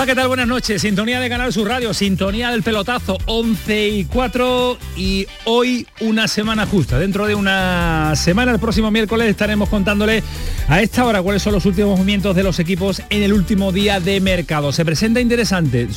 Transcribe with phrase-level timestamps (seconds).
[0.00, 0.28] Hola, ¿qué tal?
[0.28, 0.80] Buenas noches.
[0.80, 6.64] Sintonía de Canal Sur Radio, sintonía del pelotazo, 11 y 4 y hoy una semana
[6.64, 6.98] justa.
[6.98, 10.22] Dentro de una semana, el próximo miércoles, estaremos contándole
[10.70, 13.98] a esta hora cuáles son los últimos movimientos de los equipos en el último día
[13.98, 14.72] de mercado.
[14.72, 15.88] Se presenta interesante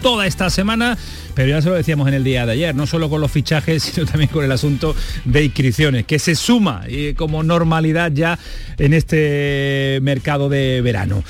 [0.00, 0.96] toda esta semana
[1.34, 3.82] pero ya se lo decíamos en el día de ayer, no solo con los fichajes,
[3.94, 4.94] sino también con el asunto
[5.24, 8.38] de inscripciones, que se suma y como normalidad ya
[8.78, 11.24] en este mercado de verano.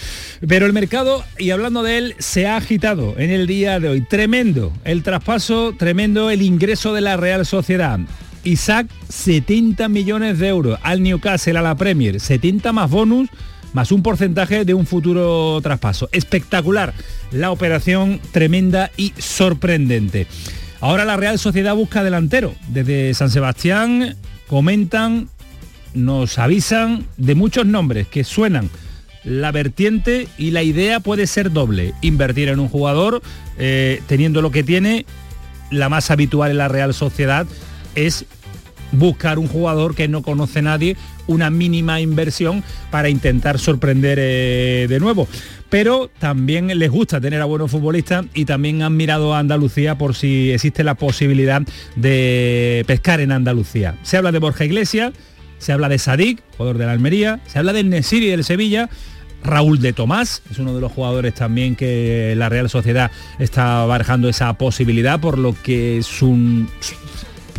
[0.47, 4.01] Pero el mercado, y hablando de él, se ha agitado en el día de hoy.
[4.03, 7.99] Tremendo el traspaso, tremendo el ingreso de la Real Sociedad.
[8.45, 13.29] Isaac, 70 millones de euros al Newcastle, a la Premier, 70 más bonus
[13.75, 16.09] más un porcentaje de un futuro traspaso.
[16.13, 16.95] Espectacular
[17.33, 20.27] la operación, tremenda y sorprendente.
[20.81, 22.55] Ahora la Real Sociedad busca delantero.
[22.69, 25.29] Desde San Sebastián comentan,
[25.93, 28.71] nos avisan de muchos nombres que suenan
[29.25, 31.95] la vertiente y la idea puede ser doble.
[32.01, 33.23] Invertir en un jugador
[33.59, 35.05] eh, teniendo lo que tiene,
[35.71, 37.47] la más habitual en la Real Sociedad
[37.95, 38.27] es
[38.93, 45.01] buscar un jugador que no conoce nadie, una mínima inversión para intentar sorprender eh, de
[45.01, 45.29] nuevo.
[45.69, 50.15] Pero también les gusta tener a buenos futbolistas y también han mirado a Andalucía por
[50.15, 51.63] si existe la posibilidad
[51.97, 53.97] de pescar en Andalucía.
[54.03, 55.13] Se habla de Borja Iglesias,
[55.59, 58.89] se habla de Sadik, jugador de la Almería, se habla del Nesiri del Sevilla,
[59.43, 64.29] Raúl de Tomás, es uno de los jugadores también que la Real Sociedad está barajando
[64.29, 66.69] esa posibilidad, por lo que es un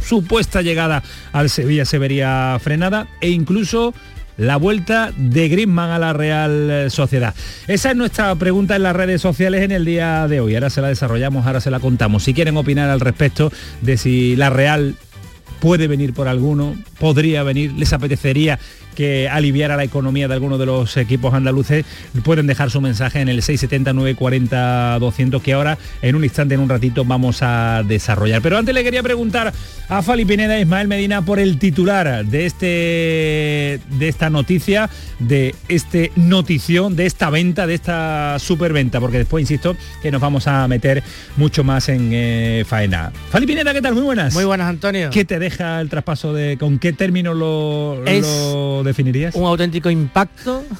[0.07, 3.93] supuesta llegada al Sevilla se vería frenada e incluso
[4.37, 7.33] la vuelta de Griezmann a la Real Sociedad.
[7.67, 10.55] Esa es nuestra pregunta en las redes sociales en el día de hoy.
[10.55, 12.23] Ahora se la desarrollamos, ahora se la contamos.
[12.23, 13.51] Si quieren opinar al respecto
[13.81, 14.95] de si la Real
[15.59, 18.59] puede venir por alguno, podría venir, les apetecería
[18.95, 21.85] que aliviara la economía de algunos de los equipos andaluces,
[22.23, 26.61] pueden dejar su mensaje en el 670 940 200 que ahora en un instante, en
[26.61, 28.41] un ratito vamos a desarrollar.
[28.41, 29.53] Pero antes le quería preguntar
[29.89, 34.89] a Fali Pineda e Ismael Medina por el titular de este de esta noticia,
[35.19, 40.47] de este notición, de esta venta, de esta superventa, porque después insisto que nos vamos
[40.47, 41.03] a meter
[41.37, 43.11] mucho más en eh, faena.
[43.29, 43.93] Fali Pineda, ¿qué tal?
[43.93, 44.33] Muy buenas.
[44.33, 45.09] Muy buenas, Antonio.
[45.11, 49.35] ¿Qué te deja el traspaso de con qué término lo, lo definirías?
[49.35, 50.63] Un auténtico impacto.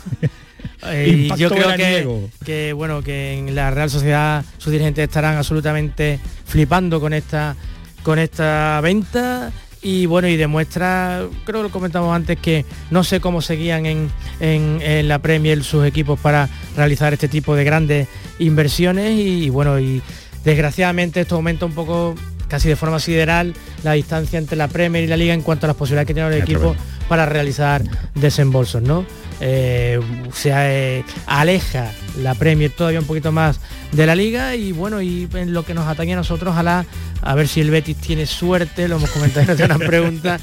[0.88, 6.19] Eh, yo creo que, que, bueno que en la Real Sociedad sus dirigentes estarán absolutamente
[6.45, 7.55] flipando con esta
[8.03, 9.51] con esta venta
[9.85, 14.09] y bueno y demuestra creo que lo comentamos antes que no sé cómo seguían en,
[14.39, 18.07] en, la Premier sus equipos para realizar este tipo de grandes
[18.39, 20.01] inversiones y, bueno y
[20.43, 22.16] desgraciadamente esto aumenta un poco
[22.47, 25.67] casi de forma sideral la distancia entre la Premier y la Liga en cuanto a
[25.67, 26.75] las posibilidades que tiene el equipo
[27.07, 27.83] para realizar
[28.16, 29.05] desembolsos, ¿no?
[29.41, 29.99] Eh,
[30.33, 31.91] se eh, aleja
[32.22, 33.59] la Premier todavía un poquito más
[33.92, 36.86] de la liga y bueno y en lo que nos atañe a nosotros a la
[37.22, 40.40] a ver si el Betis tiene suerte lo hemos comentado en otra pregunta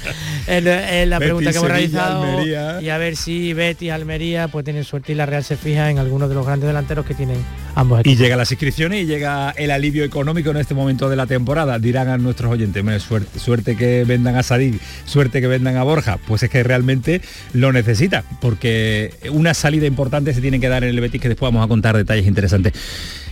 [0.47, 5.13] en, la pregunta que hemos realizado y a ver si Betis Almería pues tienen suerte
[5.13, 7.37] y la Real se fija en algunos de los grandes delanteros que tienen
[7.75, 8.19] ambos equipos.
[8.19, 11.79] y llega las inscripciones y llega el alivio económico en este momento de la temporada.
[11.79, 16.17] Dirán a nuestros oyentes suerte, suerte que vendan a Sadik suerte que vendan a Borja
[16.27, 17.21] pues es que realmente
[17.53, 21.51] lo necesita porque una salida importante se tiene que dar en el Betis que después
[21.51, 22.73] vamos a contar detalles interesantes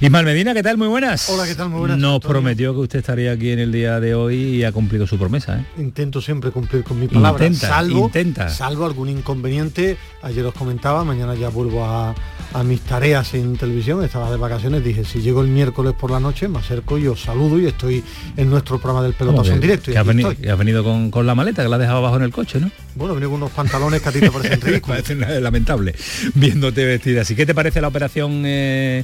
[0.02, 0.80] Ismael Medina, ¿qué tal?
[0.80, 1.30] Muy buenas.
[1.30, 1.70] Hola, ¿qué tal?
[1.70, 2.00] Muy buenas.
[2.00, 5.16] Nos prometió que usted estaría aquí en el día de hoy y ha cumplido su
[5.20, 5.60] promesa.
[5.60, 5.66] ¿eh?
[5.78, 7.46] Intento siempre cumplir con mi palabra.
[7.46, 8.50] Intenta, salvo, intenta.
[8.50, 9.98] salvo algún inconveniente.
[10.24, 12.16] Ayer os comentaba, mañana ya vuelvo a,
[12.66, 16.48] mis tareas en televisión, estaba de vacaciones, dije, si llego el miércoles por la noche,
[16.48, 18.04] me acerco y os saludo y estoy
[18.36, 19.92] en nuestro programa del pelotazo en directo.
[19.92, 22.32] Y has, venido, has venido con, la maleta, que la has dejado abajo en el
[22.32, 22.72] coche, ¿no?
[22.96, 25.10] Bueno, venido con unos pantalones que a ti te parecen ridículos.
[25.42, 25.94] Lamentable,
[26.34, 27.36] viéndote vestida así.
[27.36, 28.21] ¿Qué te parece la operación?
[28.30, 29.04] Eh,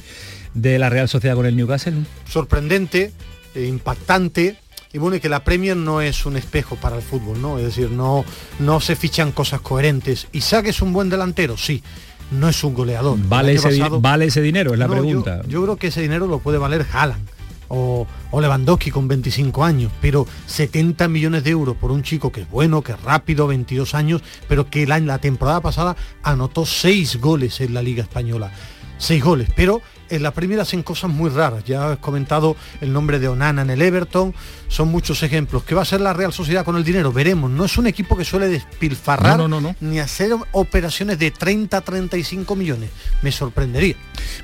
[0.54, 1.94] de la Real Sociedad con el Newcastle?
[2.28, 3.12] Sorprendente,
[3.54, 4.56] eh, impactante.
[4.92, 7.58] Y bueno, y que la Premier no es un espejo para el fútbol, ¿no?
[7.58, 8.24] Es decir, no,
[8.58, 10.28] no se fichan cosas coherentes.
[10.32, 11.82] Isaac es un buen delantero, sí.
[12.30, 13.18] No es un goleador.
[13.28, 14.72] ¿Vale, ese, ¿vale ese dinero?
[14.72, 15.42] Es la pregunta.
[15.46, 17.26] Yo, creo que ese dinero lo puede valer Haaland.
[17.68, 22.50] o, Lewandowski con 25 años, pero 70 millones de euros por un chico que es
[22.50, 27.60] bueno, que es rápido, 22 años, pero que la, la temporada pasada anotó 6 goles
[27.60, 28.52] en la Liga Española.
[28.98, 29.80] 6 goles, pero
[30.10, 31.64] en la primera hacen cosas muy raras.
[31.64, 34.34] Ya he comentado el nombre de Onana en el Everton.
[34.68, 35.64] Son muchos ejemplos.
[35.64, 37.12] ¿Qué va a ser la Real Sociedad con el dinero?
[37.12, 37.50] Veremos.
[37.50, 39.40] No es un equipo que suele despilfarrar
[39.80, 42.90] ni hacer operaciones de 30 35 millones.
[43.22, 43.96] Me sorprendería.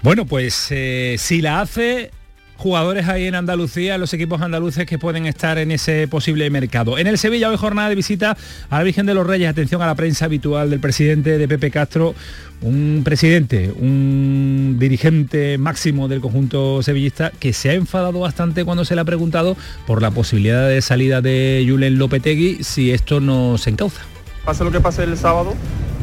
[0.03, 2.11] Bueno, pues eh, si la hace
[2.57, 6.99] jugadores ahí en Andalucía, los equipos andaluces que pueden estar en ese posible mercado.
[6.99, 8.37] En el Sevilla hoy jornada de visita
[8.71, 11.71] a la Virgen de los Reyes, atención a la prensa habitual del presidente de Pepe
[11.71, 12.15] Castro,
[12.63, 18.95] un presidente, un dirigente máximo del conjunto sevillista que se ha enfadado bastante cuando se
[18.95, 19.57] le ha preguntado
[19.87, 24.03] por la posibilidad de salida de Julen Lopetegui si esto no se encauza.
[24.45, 25.55] Pase lo que pase el sábado,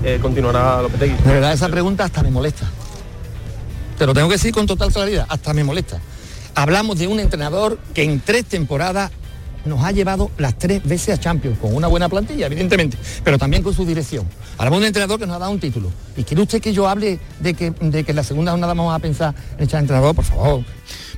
[0.04, 1.16] eh, continuará Lopetegui.
[1.24, 2.70] De verdad esa pregunta hasta me molesta.
[3.98, 6.00] Te lo tengo que decir con total claridad, hasta me molesta
[6.56, 9.12] Hablamos de un entrenador que en tres temporadas
[9.66, 13.64] nos ha llevado las tres veces a Champions, con una buena plantilla, evidentemente, pero también
[13.64, 14.28] con su dirección.
[14.58, 15.92] Hablamos de un entrenador que nos ha dado un título.
[16.18, 18.94] ¿Y quiere usted que yo hable de que, de que en la segunda jornada vamos
[18.94, 20.16] a pensar en echar entrenador?
[20.16, 20.64] Por favor.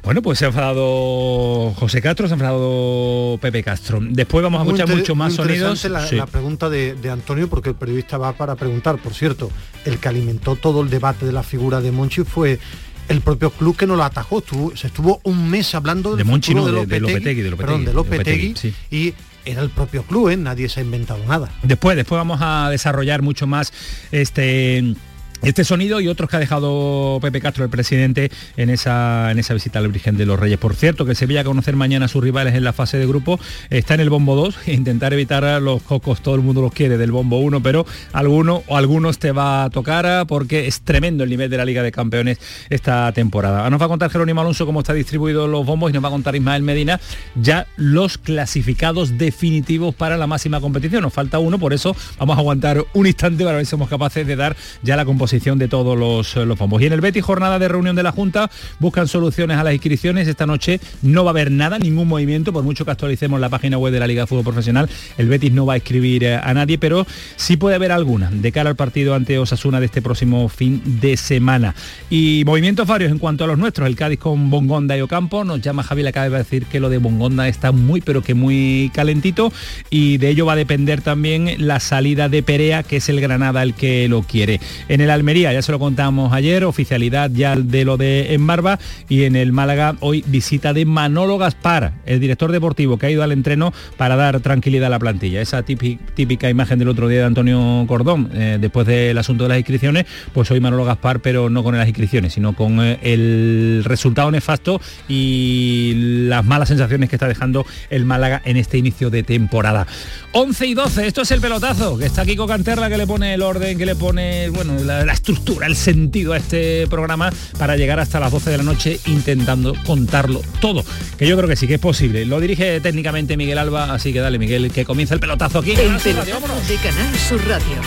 [0.04, 4.00] Bueno, pues se ha enfadado José Castro, se ha enfadado Pepe Castro.
[4.02, 5.86] Después vamos a escuchar mucho más sonidos.
[5.86, 8.98] La, la pregunta de, de, Antonio, porque el periodista va para preguntar.
[8.98, 9.50] Por cierto,
[9.86, 12.60] el que alimentó todo el debate de la figura de Monchi fue
[13.08, 14.44] el propio club que no lo atajó.
[14.76, 18.54] se estuvo un mes hablando de Monchi, de, Lopetegui, de Lopetegui,
[18.92, 19.14] y
[19.46, 20.38] era el propio club, ¿eh?
[20.38, 21.52] nadie se ha inventado nada.
[21.64, 23.74] Después, después vamos a desarrollar mucho más
[24.12, 24.96] este
[25.44, 29.54] este sonido y otros que ha dejado Pepe Castro, el presidente, en esa, en esa
[29.54, 30.58] visita al Virgen de los Reyes.
[30.58, 33.06] Por cierto, que se vaya a conocer mañana a sus rivales en la fase de
[33.06, 36.72] grupo, está en el bombo 2, intentar evitar a los cocos, todo el mundo los
[36.72, 41.24] quiere del bombo 1, pero alguno o algunos te va a tocar porque es tremendo
[41.24, 43.70] el nivel de la Liga de Campeones esta temporada.
[43.70, 46.12] Nos va a contar Jerónimo Alonso cómo está distribuido los bombos y nos va a
[46.12, 47.00] contar Ismael Medina
[47.36, 51.02] ya los clasificados definitivos para la máxima competición.
[51.02, 54.26] Nos falta uno, por eso vamos a aguantar un instante para ver si somos capaces
[54.26, 56.60] de dar ya la composición de todos los, eh, los.
[56.80, 60.28] Y en el Betis, jornada de reunión de la Junta, buscan soluciones a las inscripciones.
[60.28, 63.80] Esta noche no va a haber nada, ningún movimiento, por mucho que actualicemos la página
[63.80, 64.88] web de la Liga de Fútbol Profesional,
[65.18, 68.52] el Betis no va a escribir eh, a nadie, pero sí puede haber alguna de
[68.52, 71.74] cara al partido ante Osasuna de este próximo fin de semana.
[72.12, 75.62] Y movimientos varios en cuanto a los nuestros, el Cádiz con Bongonda y Ocampo, nos
[75.62, 78.92] llama Javi, le acaba de decir que lo de Bongonda está muy pero que muy
[78.94, 79.52] calentito
[79.90, 83.64] y de ello va a depender también la salida de Perea, que es el Granada
[83.64, 84.60] el que lo quiere.
[84.90, 88.78] En el Almería, ya se lo contamos ayer, oficialidad ya de lo de en Barba
[89.08, 93.24] y en el Málaga hoy visita de Manolo Gaspar, el director deportivo que ha ido
[93.24, 95.40] al entreno para dar tranquilidad a la plantilla.
[95.40, 99.60] Esa típica, imagen del otro día de Antonio Cordón, eh, después del asunto de las
[99.60, 104.30] inscripciones, pues hoy Manolo Gaspar, pero no con las inscripciones, sino con eh, el resultado
[104.30, 105.94] nefasto y
[106.28, 109.88] las malas sensaciones que está dejando el Málaga en este inicio de temporada.
[110.34, 113.42] 11 y 12, esto es el pelotazo, que está Kiko Canterla que le pone el
[113.42, 118.20] orden, que le pone, bueno, la, estructura, el sentido a este programa para llegar hasta
[118.20, 120.84] las 12 de la noche intentando contarlo todo,
[121.18, 122.26] que yo creo que sí que es posible.
[122.26, 125.72] Lo dirige técnicamente Miguel Alba, así que dale Miguel, que comienza el pelotazo aquí.
[125.72, 127.78] El pelotazo de Canal Sur Radio,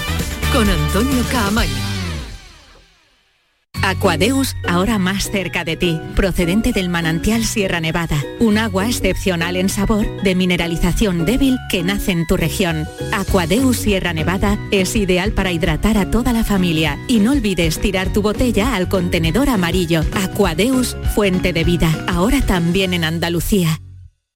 [0.52, 1.95] con Antonio Caamaño.
[3.82, 9.68] Aquadeus, ahora más cerca de ti, procedente del manantial Sierra Nevada, un agua excepcional en
[9.68, 12.86] sabor, de mineralización débil que nace en tu región.
[13.12, 18.12] Aquadeus Sierra Nevada es ideal para hidratar a toda la familia y no olvides tirar
[18.12, 20.02] tu botella al contenedor amarillo.
[20.14, 23.80] Aquadeus, fuente de vida, ahora también en Andalucía.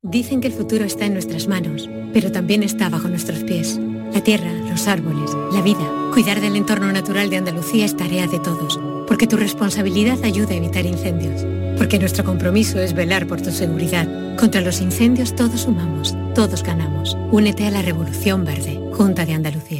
[0.03, 3.79] Dicen que el futuro está en nuestras manos, pero también está bajo nuestros pies.
[4.15, 5.87] La tierra, los árboles, la vida.
[6.12, 10.59] Cuidar del entorno natural de Andalucía es tarea de todos porque tu responsabilidad ayuda a
[10.59, 11.45] evitar incendios,
[11.76, 14.07] porque nuestro compromiso es velar por tu seguridad.
[14.37, 17.19] Contra los incendios todos sumamos, todos ganamos.
[17.33, 19.80] Únete a la Revolución Verde, Junta de Andalucía.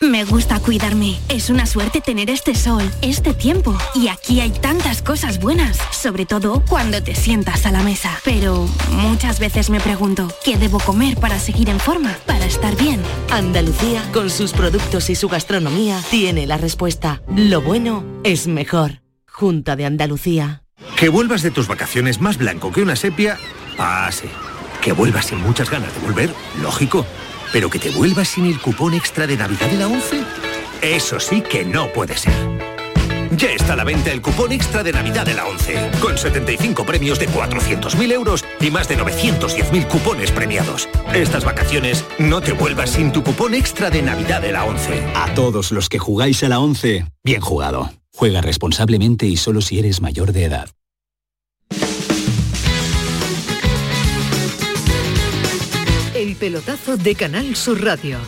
[0.00, 1.18] Me gusta cuidarme.
[1.28, 3.76] Es una suerte tener este sol, este tiempo.
[3.94, 8.18] Y aquí hay tantas cosas buenas, sobre todo cuando te sientas a la mesa.
[8.24, 13.00] Pero muchas veces me pregunto, ¿qué debo comer para seguir en forma, para estar bien?
[13.30, 17.22] Andalucía, con sus productos y su gastronomía, tiene la respuesta.
[17.34, 19.00] Lo bueno es mejor.
[19.26, 20.64] Junta de Andalucía.
[20.96, 23.38] Que vuelvas de tus vacaciones más blanco que una sepia.
[23.78, 24.28] Ah, sí
[24.80, 27.06] Que vuelvas sin muchas ganas de volver, lógico.
[27.54, 30.24] Pero que te vuelvas sin el cupón extra de Navidad de la 11,
[30.82, 32.34] eso sí que no puede ser.
[33.36, 36.84] Ya está a la venta el cupón extra de Navidad de la 11, con 75
[36.84, 40.88] premios de 400.000 euros y más de 910.000 cupones premiados.
[41.14, 45.04] Estas vacaciones no te vuelvas sin tu cupón extra de Navidad de la 11.
[45.14, 47.92] A todos los que jugáis a la 11, bien jugado.
[48.12, 50.70] Juega responsablemente y solo si eres mayor de edad.
[56.44, 58.18] Pelotazo de Canal Sur Radio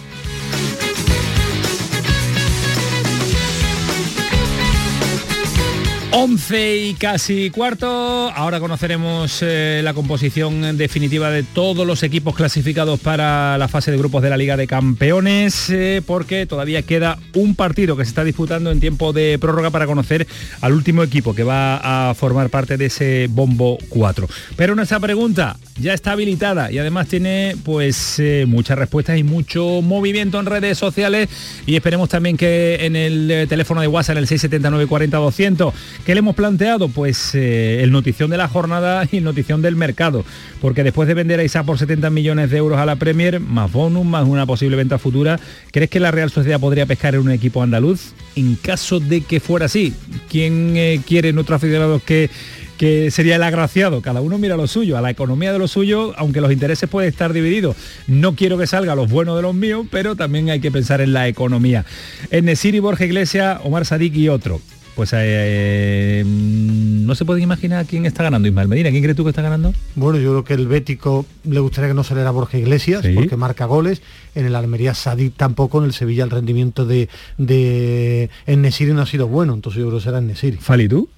[6.19, 7.87] 11 y casi cuarto.
[7.87, 13.99] Ahora conoceremos eh, la composición definitiva de todos los equipos clasificados para la fase de
[13.99, 18.25] grupos de la Liga de Campeones, eh, porque todavía queda un partido que se está
[18.25, 20.27] disputando en tiempo de prórroga para conocer
[20.63, 24.27] al último equipo que va a formar parte de ese bombo 4.
[24.57, 29.83] Pero nuestra pregunta ya está habilitada y además tiene pues eh, muchas respuestas y mucho
[29.83, 31.29] movimiento en redes sociales
[31.67, 35.75] y esperemos también que en el teléfono de WhatsApp el 679 40 200
[36.07, 36.89] ¿Qué le hemos planteado?
[36.89, 40.25] Pues eh, el notición de la jornada y el notición del mercado,
[40.61, 43.73] porque después de vender a Isa por 70 millones de euros a la Premier, más
[43.73, 45.41] bonus, más una posible venta futura,
[45.73, 48.13] ¿crees que la Real Sociedad podría pescar en un equipo andaluz?
[48.37, 49.95] En caso de que fuera así,
[50.31, 52.31] ¿quién eh, quiere nuestros aficionados que
[52.79, 56.13] que sería el agraciado, cada uno mira lo suyo, a la economía de lo suyo,
[56.19, 57.75] aunque los intereses pueden estar divididos.
[58.07, 61.15] No quiero que salga los buenos de los míos, pero también hay que pensar en
[61.15, 61.87] la economía.
[62.31, 64.61] En Nesiri, Borja Iglesias, Omar Sadik y otro
[64.97, 68.91] pues eh, no se puede imaginar quién está ganando Ismael Medina.
[68.91, 69.75] ¿Quién crees tú que está ganando?
[69.95, 73.67] Bueno, yo creo que el Bético le gustaría que no saliera Borja Iglesias, porque marca
[73.67, 74.01] goles.
[74.35, 79.07] En el Almería Sadik tampoco, en el Sevilla el rendimiento de, de Nesiri no ha
[79.07, 80.57] sido bueno, entonces yo creo que será Nesiri.
[80.57, 81.09] ¿Fali tú?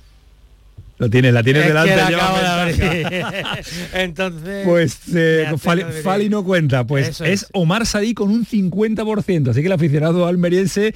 [0.99, 1.94] Lo tienes, la tienes delante.
[3.94, 4.66] Entonces.
[4.66, 5.54] Pues eh,
[6.02, 6.85] Fali, no cuenta.
[6.85, 9.50] Pues es, Omar Sadí con un 50%.
[9.50, 10.94] Así que el aficionado almeriense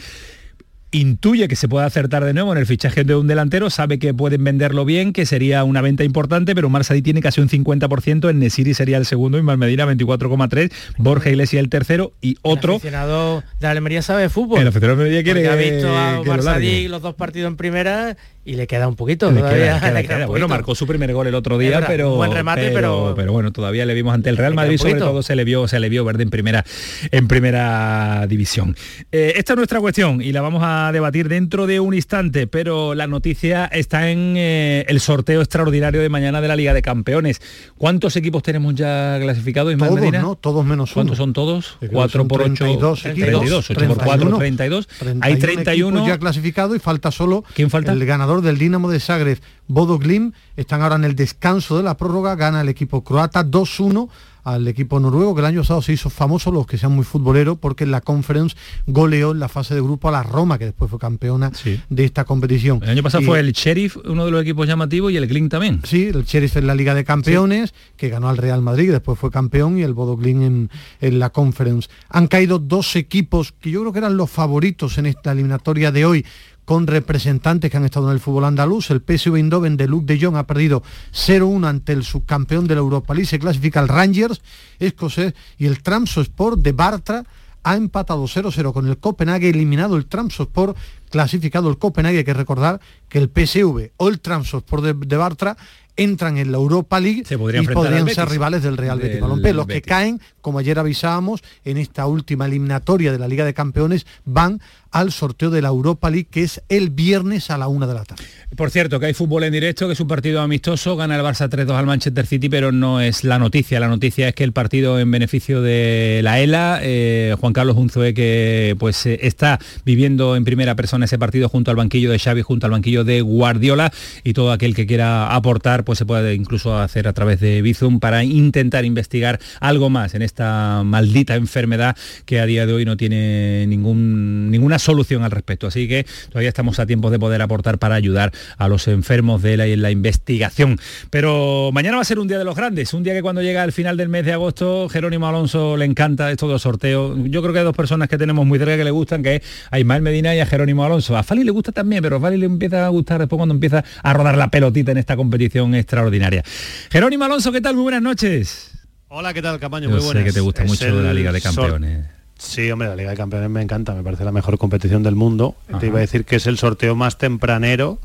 [0.93, 4.15] intuye que se puede acertar de nuevo en el fichaje de un delantero, sabe que
[4.15, 8.39] pueden venderlo bien, que sería una venta importante, pero Omar tiene casi un 50%, en
[8.39, 12.73] Nesiri sería el segundo, y Medina 24,3, Borja Iglesias el tercero y otro.
[12.73, 14.61] El aficionado de Almería sabe de fútbol.
[14.61, 18.55] El aficionado de Almería quiere ha visto a Omar los dos partidos en primera y
[18.55, 20.27] le queda un poquito todavía.
[20.27, 23.87] bueno, marcó su primer gol el otro día, pero, buen remate, pero, pero, bueno, todavía
[23.87, 26.25] le vimos ante el Real Madrid, sobre todo se le vio, se le vio verde
[26.25, 26.65] en primera,
[27.11, 28.77] en primera división.
[29.13, 32.95] Eh, esta es nuestra cuestión y la vamos a debatir dentro de un instante, pero
[32.95, 37.41] la noticia está en eh, el sorteo extraordinario de mañana de la Liga de Campeones.
[37.79, 40.35] ¿Cuántos equipos tenemos ya clasificados, Todos, ¿no?
[40.35, 40.95] Todos menos uno.
[40.95, 41.79] ¿Cuántos son todos?
[41.91, 44.89] 4 por 8, 32, 32, 8 por 4, 32.
[45.21, 47.93] Hay 31 ya clasificado y falta solo ¿Quién falta?
[47.93, 51.97] el ganador del Dinamo de Zagreb, Bodo Glim, están ahora en el descanso de la
[51.97, 54.09] prórroga, gana el equipo croata 2-1
[54.45, 57.59] al equipo noruego, que el año pasado se hizo famoso, los que sean muy futboleros,
[57.59, 58.57] porque en la conference
[58.87, 61.53] goleó en la fase de grupo a la Roma, que después fue campeona
[61.89, 62.81] de esta competición.
[62.83, 65.81] El año pasado fue el Sheriff, uno de los equipos llamativos, y el Glin también.
[65.85, 69.19] Sí, el Sheriff en la Liga de Campeones, que ganó al Real Madrid, que después
[69.19, 70.71] fue campeón, y el Bodo Glin en,
[71.01, 71.89] en la conference.
[72.09, 76.05] Han caído dos equipos que yo creo que eran los favoritos en esta eliminatoria de
[76.05, 76.27] hoy,
[76.73, 78.91] con representantes que han estado en el fútbol andaluz.
[78.91, 82.81] El PSV Eindhoven de Luke de Jong ha perdido 0-1 ante el subcampeón de la
[82.81, 83.29] Europa League.
[83.29, 84.41] Se clasifica el Rangers
[84.79, 85.83] escocés y el
[86.23, 87.25] Sport de Bartra
[87.62, 90.07] ha empatado 0-0 con el Copenhague, eliminado el
[90.45, 90.79] Sport
[91.11, 92.17] clasificado el Copenhague.
[92.17, 94.23] Hay que recordar que el PSV o el
[94.57, 95.59] Sport de, de Bartra
[95.97, 99.53] entran en la Europa League y podrían ser rivales del Real Betis Balompié.
[99.53, 104.07] Los que caen, como ayer avisábamos, en esta última eliminatoria de la Liga de Campeones
[104.25, 104.61] van
[104.93, 108.05] al sorteo de la Europa League, que es el viernes a la una de la
[108.05, 108.25] tarde.
[108.55, 111.49] Por cierto, que hay fútbol en directo, que es un partido amistoso, gana el Barça
[111.49, 113.81] 3-2 al Manchester City, pero no es la noticia.
[113.81, 118.13] La noticia es que el partido en beneficio de la ELA, eh, Juan Carlos Unzué,
[118.13, 122.43] que pues eh, está viviendo en primera persona ese partido junto al banquillo de Xavi,
[122.43, 123.91] junto al banquillo de Guardiola,
[124.25, 128.01] y todo aquel que quiera aportar, pues se puede incluso hacer a través de Bizum
[128.01, 132.97] para intentar investigar algo más en esta maldita enfermedad que a día de hoy no
[132.97, 135.67] tiene ningún, ninguna solución al respecto.
[135.67, 139.57] Así que todavía estamos a tiempo de poder aportar para ayudar a los enfermos de
[139.57, 140.79] la, la investigación.
[141.11, 143.62] Pero mañana va a ser un día de los grandes, un día que cuando llega
[143.62, 147.17] al final del mes de agosto, Jerónimo Alonso le encanta esto de los sorteos.
[147.25, 149.43] Yo creo que hay dos personas que tenemos muy cerca que le gustan, que es
[149.71, 151.17] a Medina y a Jerónimo Alonso.
[151.17, 153.85] A Fali le gusta también, pero a Fali le empieza a gustar después cuando empieza
[154.03, 156.43] a rodar la pelotita en esta competición extraordinaria.
[156.91, 157.75] Jerónimo Alonso, ¿qué tal?
[157.75, 158.71] Muy buenas noches.
[159.09, 159.91] Hola, ¿qué tal, Camaño?
[159.91, 160.23] Muy buenas.
[160.23, 162.07] Sé que te gusta mucho la Liga de Campeones.
[162.38, 165.55] Sí, hombre, la Liga de Campeones me encanta, me parece la mejor competición del mundo.
[165.79, 168.00] Te iba a decir que es el sorteo más tempranero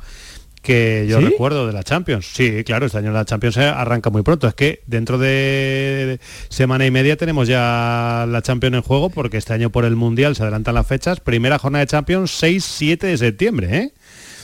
[0.61, 2.25] que yo recuerdo de la Champions.
[2.33, 4.47] Sí, claro, este año la Champions arranca muy pronto.
[4.47, 6.19] Es que dentro de
[6.49, 10.35] semana y media tenemos ya la Champions en juego porque este año por el Mundial
[10.35, 11.21] se adelantan las fechas.
[11.21, 13.93] Primera jornada de Champions 6-7 de septiembre, ¿eh?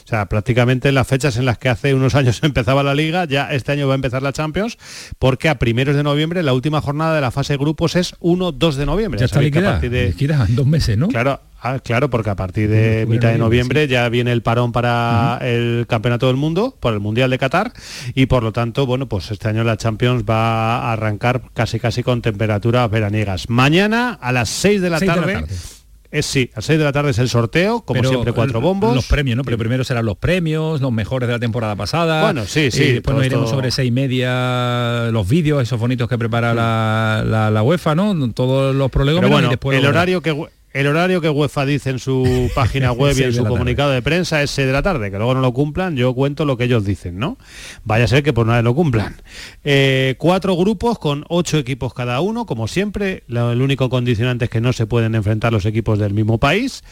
[0.03, 3.51] O sea, prácticamente las fechas en las que hace unos años empezaba la liga, ya
[3.51, 4.77] este año va a empezar la Champions,
[5.19, 8.75] porque a primeros de noviembre la última jornada de la fase de grupos es 1-2
[8.75, 9.19] de noviembre.
[9.19, 10.13] Ya está liquidada, de...
[10.49, 11.07] dos meses, ¿no?
[11.07, 15.39] Claro, Ah, claro, porque a partir de mitad de noviembre ya viene el parón para
[15.41, 17.71] el Campeonato del Mundo, por el Mundial de Qatar,
[18.13, 22.03] y por lo tanto, bueno, pues este año la Champions va a arrancar casi casi
[22.03, 23.49] con temperaturas veraniegas.
[23.49, 25.45] Mañana a las 6 de la tarde
[26.13, 28.93] es sí, a 6 de la tarde es el sorteo, como siempre cuatro bombos.
[28.93, 29.43] Los premios, ¿no?
[29.43, 32.21] Pero primero serán los premios, los mejores de la temporada pasada.
[32.21, 32.83] Bueno, sí, sí.
[32.83, 37.49] Y después nos iremos sobre seis y media los vídeos, esos bonitos que prepara la,
[37.51, 38.31] la, UEFA, ¿no?
[38.31, 40.35] Todos los prolegómenos bueno, y después el horario que
[40.73, 44.41] el horario que UEFA dice en su página web y en su comunicado de prensa
[44.41, 46.83] es 6 de la tarde, que luego no lo cumplan, yo cuento lo que ellos
[46.83, 47.37] dicen, ¿no?
[47.83, 49.15] Vaya a ser que por nada lo cumplan.
[49.63, 54.61] Eh, cuatro grupos con ocho equipos cada uno, como siempre, el único condicionante es que
[54.61, 56.83] no se pueden enfrentar los equipos del mismo país.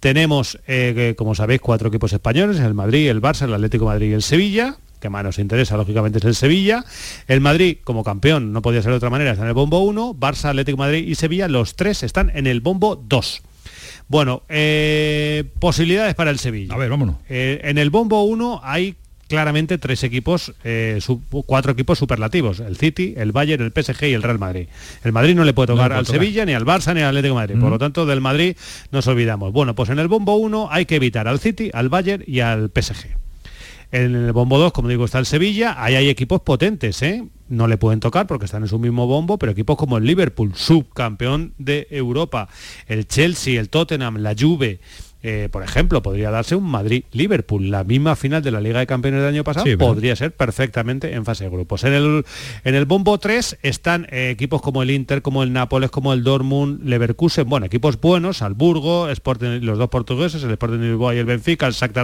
[0.00, 4.10] Tenemos, eh, como sabéis, cuatro equipos españoles, el Madrid, el Barça, el Atlético de Madrid
[4.10, 6.84] y el Sevilla que más nos interesa, lógicamente, es el Sevilla.
[7.26, 10.14] El Madrid, como campeón, no podía ser de otra manera, está en el bombo 1.
[10.14, 13.42] Barça, Atlético Madrid y Sevilla, los tres están en el bombo 2.
[14.08, 16.74] Bueno, eh, posibilidades para el Sevilla.
[16.74, 17.16] A ver, vámonos.
[17.28, 18.96] Eh, en el bombo 1 hay
[19.28, 20.98] claramente tres equipos, eh,
[21.46, 24.66] cuatro equipos superlativos, el City, el Bayern, el PSG y el Real Madrid.
[25.04, 27.40] El Madrid no le puede tocar al Sevilla, ni al Barça, ni al Atlético de
[27.40, 27.60] Madrid.
[27.60, 28.56] Por lo tanto, del Madrid
[28.90, 29.52] nos olvidamos.
[29.52, 32.72] Bueno, pues en el bombo 1 hay que evitar al City, al Bayern y al
[32.74, 33.29] PSG.
[33.92, 35.74] En el bombo 2, como digo, está el Sevilla.
[35.82, 37.26] Ahí hay equipos potentes, ¿eh?
[37.48, 40.52] No le pueden tocar porque están en su mismo bombo, pero equipos como el Liverpool,
[40.54, 42.48] subcampeón de Europa,
[42.86, 44.78] el Chelsea, el Tottenham, la Juve,
[45.22, 49.20] eh, por ejemplo, podría darse un Madrid-Liverpool, la misma final de la Liga de Campeones
[49.20, 51.84] del año pasado, podría ser perfectamente en fase de grupos.
[51.84, 52.24] En el,
[52.64, 56.24] en el bombo 3 están eh, equipos como el Inter, como el Nápoles, como el
[56.24, 61.26] Dortmund, Leverkusen, bueno, equipos buenos, Alburgo, los dos portugueses, el Sporting de Lisboa y el
[61.26, 62.00] Benfica, el Shakhtar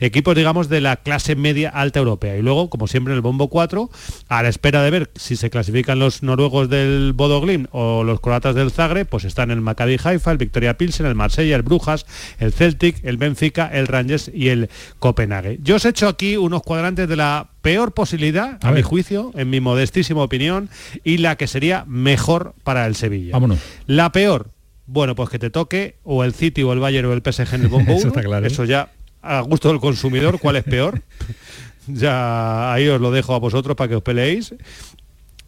[0.00, 2.36] equipos, digamos, de la clase media alta europea.
[2.36, 3.90] Y luego, como siempre, en el bombo 4,
[4.28, 8.54] a la espera de ver si se clasifican los noruegos del Bodo o los croatas
[8.54, 12.06] del Zagreb, pues están el Maccabi Haifa, el Victoria Pilsen, el Marsella, el Brujas,
[12.44, 15.58] el Celtic, el Benfica, el Rangers y el Copenhague.
[15.62, 19.50] Yo os he hecho aquí unos cuadrantes de la peor posibilidad, a, mi juicio, en
[19.50, 20.68] mi modestísima opinión,
[21.02, 23.32] y la que sería mejor para el Sevilla.
[23.32, 23.58] Vámonos.
[23.86, 24.50] La peor,
[24.86, 27.62] bueno, pues que te toque o el City o el Bayern o el PSG en
[27.62, 28.46] el bombo Eso, ¿eh?
[28.46, 28.90] Eso ya
[29.22, 31.02] a gusto del consumidor, ¿cuál es peor?
[31.86, 34.54] ya ahí os lo dejo a vosotros para que os peleéis.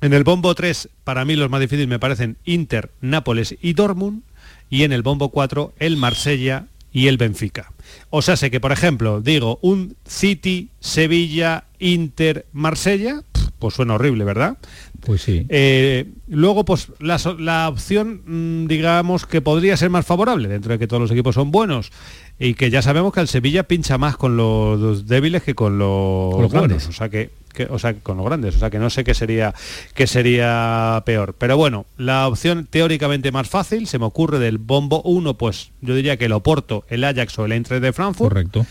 [0.00, 4.22] En el bombo 3, para mí los más difíciles me parecen Inter, Nápoles y Dortmund.
[4.68, 7.74] Y en el bombo 4, el Marsella y el Benfica.
[8.08, 13.20] O sea, sé que, por ejemplo, digo, un City, Sevilla, Inter, Marsella,
[13.58, 14.56] pues suena horrible, ¿verdad?
[15.00, 15.44] Pues sí.
[15.50, 20.86] Eh, luego, pues la, opción, mm, digamos, que podría ser más favorable, dentro de que
[20.86, 21.92] todos los equipos son buenos,
[22.38, 26.50] y que ya sabemos que el Sevilla pincha más con los, débiles que con los,
[26.50, 26.88] grandes.
[26.88, 27.28] O sea que
[27.64, 29.54] o sea, con los grandes, o sea que no sé qué sería,
[29.94, 31.34] qué sería peor.
[31.38, 35.94] Pero bueno, la opción teóricamente más fácil, se me ocurre del bombo 1, pues yo
[35.94, 38.32] diría que el Oporto, el Ajax o el Eintracht de Frankfurt.
[38.32, 38.66] Correcto.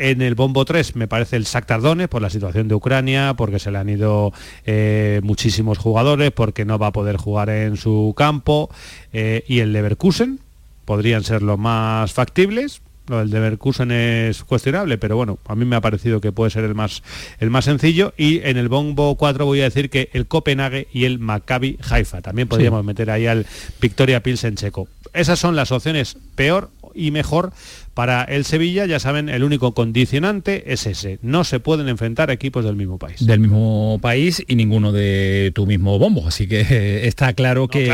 [0.00, 3.70] En el bombo 3 me parece el Shakhtar por la situación de Ucrania, porque se
[3.70, 4.32] le han ido
[4.64, 8.70] eh, muchísimos jugadores, porque no va a poder jugar en su campo.
[9.12, 10.40] Eh, y el Leverkusen
[10.86, 12.80] podrían ser los más factibles.
[13.10, 16.52] Lo del de Leverkusen es cuestionable, pero bueno, a mí me ha parecido que puede
[16.52, 17.02] ser el más,
[17.40, 18.14] el más sencillo.
[18.16, 22.22] Y en el bombo 4 voy a decir que el Copenhague y el Maccabi Haifa.
[22.22, 23.46] También podríamos meter ahí al
[23.80, 24.86] Victoria Pilsen checo.
[25.12, 27.52] Esas son las opciones peor y mejor
[27.94, 31.18] para el Sevilla, ya saben, el único condicionante es ese.
[31.22, 33.26] No se pueden enfrentar equipos del mismo país.
[33.26, 36.26] Del mismo país y ninguno de tu mismo bombo.
[36.26, 37.86] Así que eh, está claro que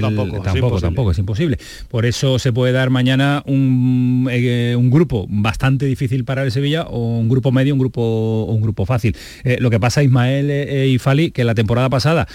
[0.00, 1.58] tampoco, tampoco, tampoco, es imposible.
[1.88, 6.82] Por eso se puede dar mañana un, eh, un, grupo bastante difícil para el Sevilla
[6.82, 9.16] o un grupo medio, un grupo, un grupo fácil.
[9.44, 12.26] Eh, lo que pasa Ismael y Fali, que la temporada pasada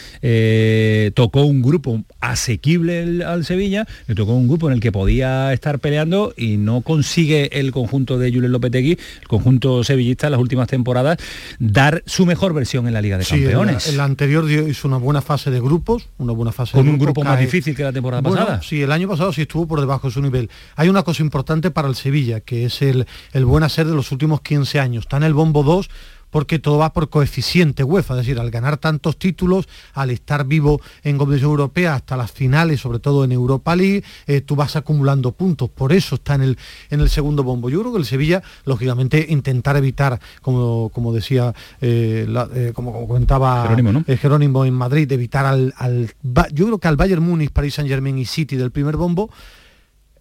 [1.14, 5.80] tocó un grupo asequible al Sevilla, le tocó un grupo en el que podía estar
[5.80, 10.68] peleando y no consigue el conjunto de Julio Lopetegui, el conjunto sevillista en las últimas
[10.68, 11.18] temporadas,
[11.60, 13.88] dar su mejor versión en la Liga de Campeones.
[13.88, 17.40] El, anterior hizo una buena fase de grupos, una buena fase con un grupo más
[17.40, 18.62] difícil que la temporada pasada.
[18.62, 20.50] Sí, el año pasado sí estuvo por debajo de su nivel.
[20.76, 24.12] Hay una cosa importante para el Sevilla, que es el, el buen hacer de los
[24.12, 25.04] últimos 15 años.
[25.06, 25.90] Está en el bombo 2
[26.34, 30.82] porque todo va por coeficiente UEFA, es decir, al ganar tantos títulos, al estar vivo
[31.04, 35.34] en competición europea hasta las finales, sobre todo en Europa League, eh, tú vas acumulando
[35.34, 36.58] puntos, por eso está en el,
[36.90, 37.70] en el segundo bombo.
[37.70, 43.70] Yo creo que el Sevilla, lógicamente, intentar evitar, como, como decía, eh, eh, como, comentaba
[44.08, 46.16] Jerónimo, en Madrid, evitar al, al,
[46.52, 49.30] yo creo que al Bayern Múnich, Paris Saint Germain y City del primer bombo,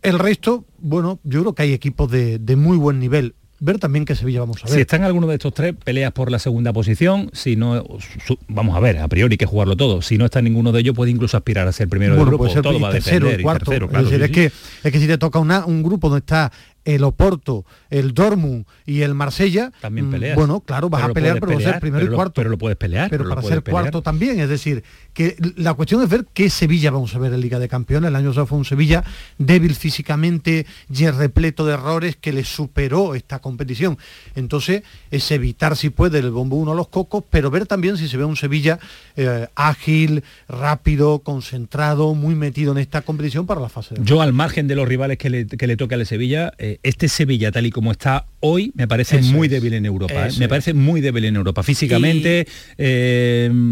[0.02, 4.04] el resto, bueno, yo creo que hay equipos de, de muy buen nivel ver también
[4.04, 4.74] qué Sevilla vamos a ver.
[4.74, 7.84] Si está en alguno de estos tres, peleas por la segunda posición, si no,
[8.48, 10.80] vamos a ver, a priori hay que jugarlo todo, si no está en ninguno de
[10.80, 13.88] ellos puede incluso aspirar a ser primero del grupo, todo va a depender, cuarto, tercero,
[13.88, 16.50] claro, es, que, es que si te toca un grupo donde está
[16.84, 20.36] el Oporto, el Dortmund y el Marsella, también mm, peleas.
[20.36, 22.34] Bueno, claro, vas a pelear, pero vas a ser primero y cuarto.
[22.34, 23.10] pero lo puedes pelear.
[23.10, 27.14] Pero, para ser cuarto también, es decir, que la cuestión es ver qué Sevilla vamos
[27.14, 28.08] a ver en Liga de Campeones.
[28.08, 29.04] El año pasado fue un Sevilla
[29.38, 33.98] débil físicamente y repleto de errores que le superó esta competición.
[34.34, 38.08] Entonces, es evitar si puede el bombo uno a los cocos, pero ver también si
[38.08, 38.78] se ve un Sevilla
[39.16, 44.32] eh, ágil, rápido, concentrado, muy metido en esta competición para la fase de Yo, al
[44.32, 47.66] margen de los rivales que le, que le toca al Sevilla, eh, este Sevilla, tal
[47.66, 50.28] y como está hoy, me parece muy débil en Europa.
[50.28, 50.32] ¿eh?
[50.38, 52.46] Me parece muy débil en Europa, físicamente,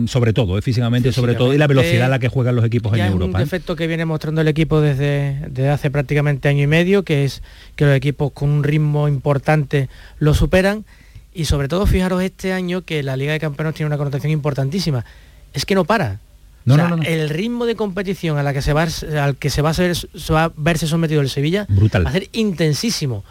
[0.06, 3.06] sobre todo, físicamente, sobre todo, y la velocidad a la que juegan los equipos en
[3.06, 3.38] Europa.
[3.38, 7.24] un defecto que viene mostrando el equipo desde, desde hace prácticamente año y medio, que
[7.24, 7.42] es
[7.76, 10.84] que los equipos con un ritmo importante lo superan.
[11.32, 15.04] Y sobre todo, fijaros este año que la Liga de Campeones tiene una connotación importantísima
[15.52, 16.20] es que no para.
[16.76, 18.86] No, el ritmo de competición a la que se va,
[19.22, 19.94] al que se va, a, ser,
[20.32, 22.04] va a verse sometido el Sevilla Brutal.
[22.06, 23.24] va a ser intensísimo.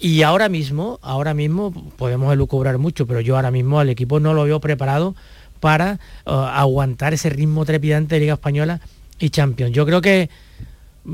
[0.00, 4.34] Y ahora mismo, ahora mismo podemos elucubrar mucho, pero yo ahora mismo al equipo no
[4.34, 5.14] lo veo preparado
[5.60, 8.80] para uh, aguantar ese ritmo trepidante de Liga Española
[9.18, 9.72] y Champions.
[9.72, 10.28] Yo creo que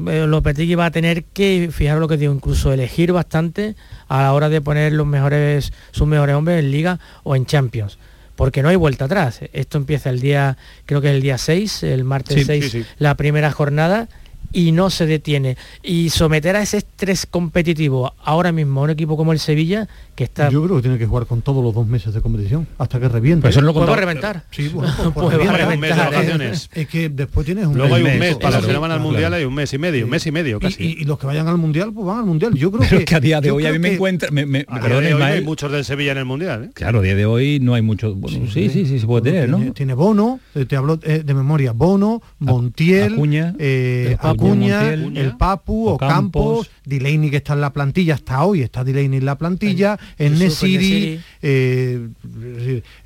[0.09, 3.77] eh, Lopetegui va a tener que, fijaros lo que digo, incluso elegir bastante
[4.09, 7.99] a la hora de poner los mejores, sus mejores hombres en Liga o en Champions
[8.41, 9.41] porque no hay vuelta atrás.
[9.53, 13.51] Esto empieza el día, creo que es el día 6, el martes 6, la primera
[13.51, 14.09] jornada,
[14.53, 15.57] y no se detiene.
[15.83, 19.89] Y someter a ese estrés competitivo ahora mismo a un equipo como el Sevilla,
[20.51, 23.09] yo creo que tiene que jugar con todos los dos meses de competición, hasta que
[23.09, 23.43] reviente.
[23.43, 24.45] Pues eso no ¿Puedo reventar?
[24.51, 26.13] Sí, bueno, pues, reventar.
[26.43, 29.33] Es, que después tienes un Luego hay un mes, para los que van al Mundial
[29.33, 30.97] hay un mes y medio, un mes y medio casi.
[31.01, 32.55] Y, los que vayan al Mundial, pues van al Mundial.
[32.55, 34.31] Yo creo Pero que, a día de hoy a mí me encuentra...
[34.31, 36.65] Me, me, hay muchos del Sevilla en el Mundial.
[36.65, 36.71] ¿eh?
[36.75, 38.17] Claro, a día de hoy no hay muchos...
[38.53, 39.73] sí, sí, sí, se puede tener, ¿no?
[39.73, 43.55] Tiene Bono, eh, te hablo eh, de memoria, Bono, Montiel, Acuña,
[44.31, 49.25] Acuña el Papu, Ocampos, Delaney que está en la plantilla, hasta hoy está Delaney en
[49.25, 52.09] la plantilla, en Nesiri, eh,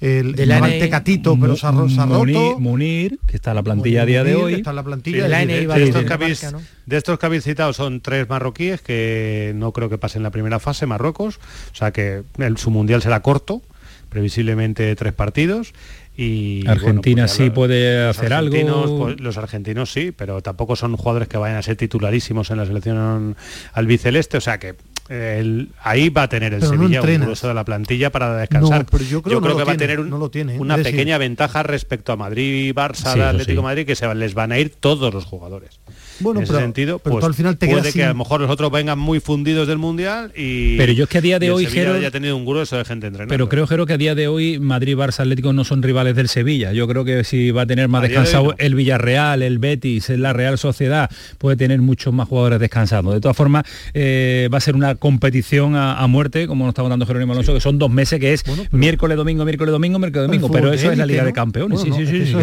[0.01, 2.59] el, el Tecatito, pero se ha, roto.
[2.59, 4.55] Munir, que está en la plantilla a día de hoy.
[4.55, 5.29] Está en la plantilla.
[5.29, 6.47] de, estos que habéis,
[6.87, 10.59] de estos que habéis citado son tres marroquíes que no creo que pasen la primera
[10.59, 11.39] fase, Marruecos.
[11.73, 13.63] O sea que el, su mundial será corto,
[14.09, 15.73] previsiblemente tres partidos.
[16.16, 18.98] Y, Argentina pues sí puede hacer algo.
[18.98, 22.66] Pues, los argentinos sí, pero tampoco son jugadores que vayan a ser titularísimos en la
[22.66, 23.37] selección
[23.72, 24.77] albiceleste, o sea que
[25.09, 28.87] ahí va a tener el Sevilla un grueso de la plantilla para descansar.
[29.09, 33.62] yo creo, que va a tener una pequeña ventaja respecto a Madrid y Barça, Atlético
[33.62, 35.81] Madrid, que se les van a ir todos los jugadores.
[36.21, 38.71] Bueno, en ese sentido, pues, al final te puede que a lo mejor los otros
[38.71, 41.95] vengan muy fundidos del mundial y pero yo es que a día de hoy Sevilla
[41.95, 43.33] haya tenido un grueso de gente entrenando.
[43.33, 46.29] Pero creo Jero que a día de hoy Madrid, Barça, Atlético no son rivales del
[46.29, 46.73] Sevilla.
[46.73, 50.59] Yo creo que si va a tener más descansado el Villarreal, el Betis, la Real
[50.59, 53.12] Sociedad, puede tener muchos más jugadores descansando.
[53.12, 57.07] De todas formas, eh, va a ser una competición a, muerte, como nos está contando
[57.07, 60.50] Jerónimo Alonso, que son dos meses que es miércoles, domingo, miércoles, domingo, miércoles, domingo.
[60.50, 61.80] Pero eso es la Liga de Campeones.
[61.80, 62.35] sí, sí, sí,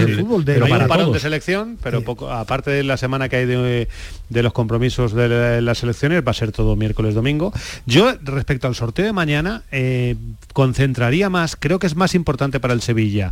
[0.45, 3.87] Pero para parón de selección, pero poco, aparte de la semana que hay de
[4.31, 7.51] de los compromisos de las elecciones, va a ser todo miércoles, domingo.
[7.85, 10.15] Yo, respecto al sorteo de mañana, eh,
[10.53, 13.31] concentraría más, creo que es más importante para el Sevilla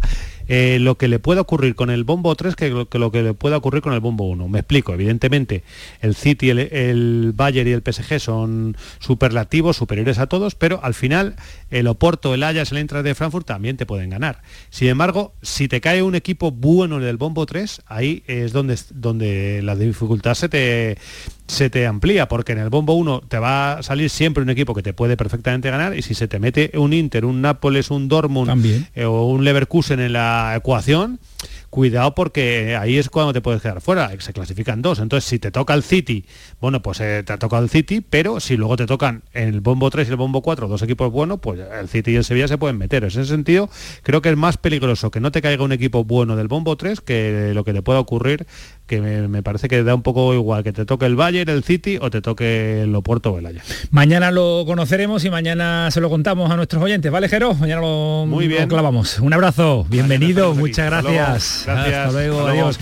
[0.50, 3.58] eh, lo que le pueda ocurrir con el bombo 3 que lo, que le pueda
[3.58, 4.48] ocurrir con el bombo 1.
[4.50, 5.64] Me explico, evidentemente,
[6.02, 10.96] el City, el, el Bayern y el PSG son superlativos, superiores a todos, pero al
[10.96, 11.36] final
[11.70, 14.42] el Oporto, el Ajax, el Eintracht de Frankfurt también te pueden ganar.
[14.70, 19.62] Sin embargo, si te cae un equipo bueno del bombo 3, ahí es donde, donde
[19.64, 21.39] la dificultad se te, Okay.
[21.50, 24.76] Se te amplía, porque en el bombo 1 te va a salir siempre un equipo
[24.76, 28.08] que te puede perfectamente ganar y si se te mete un Inter, un Nápoles, un
[28.08, 31.20] Dortmund eh, o un Leverkusen en la ecuación,
[31.72, 35.00] cuidado porque ahí es cuando te puedes quedar fuera, se clasifican dos.
[35.00, 36.24] Entonces, si te toca el City,
[36.62, 39.90] bueno, pues eh, te ha tocado el City, pero si luego te tocan el bombo
[39.90, 42.60] 3 y el bombo 4, dos equipos buenos, pues el City y el Sevilla se
[42.60, 43.04] pueden meter.
[43.04, 43.72] En ese sentido,
[44.04, 47.02] creo que es más peligroso que no te caiga un equipo bueno del bombo 3
[47.02, 48.46] que lo que le pueda ocurrir
[48.90, 51.98] que me, parece que da un poco igual que te toque el Bayern, el City
[52.02, 53.90] o te toque el Oporto o el Ajax.
[53.92, 57.54] Mañana lo conoceremos y mañana se lo contamos a nuestros oyentes, ¿vale, Jero?
[57.54, 58.68] Mañana lo, Muy bien.
[58.68, 59.20] clavamos.
[59.20, 61.64] Un abrazo, bienvenido, muchas gracias.
[61.66, 61.96] Gracias.
[61.96, 62.80] Hasta luego, adiós.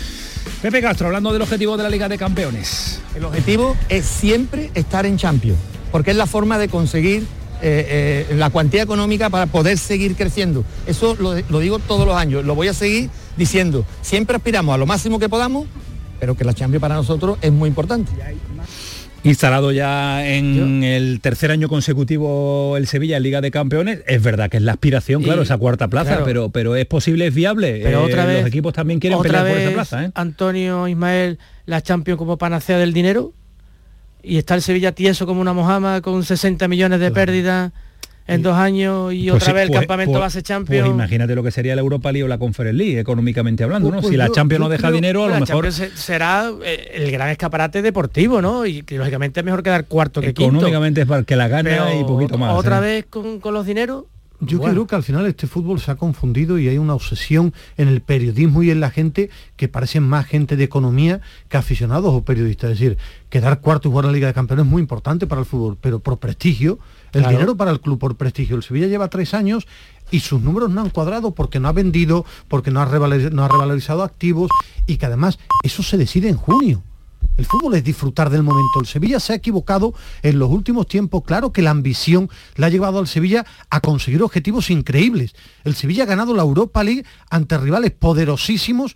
[0.62, 3.02] Pepe Castro, hablando del objetivo de la Liga de Campeones.
[3.16, 5.60] El objetivo es siempre estar en Champions,
[5.92, 7.24] porque es la forma de conseguir
[7.62, 10.64] eh, eh, la cuantía económica para poder seguir creciendo.
[10.86, 13.86] Eso lo, digo todos los años, lo voy a seguir diciendo.
[14.02, 15.68] Siempre aspiramos a lo máximo que podamos,
[16.20, 18.12] pero que la Champions para nosotros es muy importante.
[19.24, 24.50] Instalado ya en el tercer año consecutivo el Sevilla en Liga de Campeones, es verdad
[24.50, 27.82] que es la aspiración, claro, esa cuarta plaza, pero, pero es posible, es viable.
[27.84, 30.06] Pero otra eh, vez, los equipos también quieren pelear por esa plaza.
[30.06, 30.12] ¿eh?
[30.14, 33.34] Antonio Ismael, la Champions como panacea del dinero,
[34.24, 37.72] y está el Sevilla tieso como una mojama con 60 millones de pérdidas
[38.28, 40.86] en dos años y pues otra vez el pues, campamento pues, base Champions.
[40.86, 44.02] Pues imagínate lo que sería la Europa League o la Conference League, económicamente hablando, ¿no?
[44.04, 45.72] si la Champions no deja dinero, a lo mejor...
[45.72, 48.66] será eh, el gran escaparate deportivo, ¿no?
[48.66, 50.58] Y que lógicamente es mejor quedar cuarto que quinto.
[50.58, 52.54] Económicamente es para que la gana y poquito más.
[52.54, 52.82] Otra ¿eh?
[52.82, 54.06] vez con, con los dineros
[54.40, 57.88] yo creo que al final este fútbol se ha confundido y hay una obsesión en
[57.88, 62.24] el periodismo y en la gente que parecen más gente de economía que aficionados o
[62.24, 62.72] periodistas.
[62.72, 62.98] Es decir,
[63.30, 66.00] quedar cuarto y jugar la Liga de Campeones es muy importante para el fútbol, pero
[66.00, 66.78] por prestigio,
[67.14, 68.56] el dinero para el club por prestigio.
[68.56, 69.66] El Sevilla lleva tres años
[70.12, 73.48] y sus números no han cuadrado porque no ha vendido, porque no ha, no ha
[73.48, 74.52] revalorizado activos
[74.86, 76.84] y que además eso se decide en junio.
[77.36, 78.80] El fútbol es disfrutar del momento.
[78.80, 81.24] El Sevilla se ha equivocado en los últimos tiempos.
[81.26, 85.36] Claro que la ambición le ha llevado al Sevilla a conseguir objetivos increíbles.
[85.64, 88.96] El Sevilla ha ganado la Europa League ante rivales poderosísimos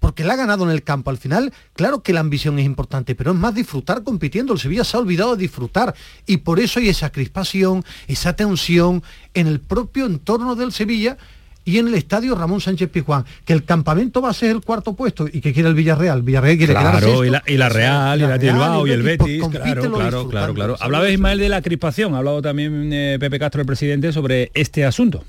[0.00, 1.10] porque la ha ganado en el campo.
[1.10, 4.54] Al final, claro que la ambición es importante, pero es más disfrutar compitiendo.
[4.54, 5.94] El Sevilla se ha olvidado de disfrutar
[6.26, 9.02] y por eso hay esa crispación, esa tensión
[9.34, 11.18] en el propio entorno del Sevilla
[11.64, 14.94] y en el estadio Ramón Sánchez Pizjuán, que el campamento va a ser el cuarto
[14.94, 16.22] puesto y que quiere el Villarreal.
[16.22, 19.42] Villarreal quiere claro, y la, y la Real, y la Bilbao, y, el Betis.
[19.48, 20.76] Claro, claro, claro, claro.
[20.80, 24.84] Hablaba Ismael de la crispación, ha hablado también eh, Pepe Castro, el presidente, sobre este
[24.84, 25.24] asunto.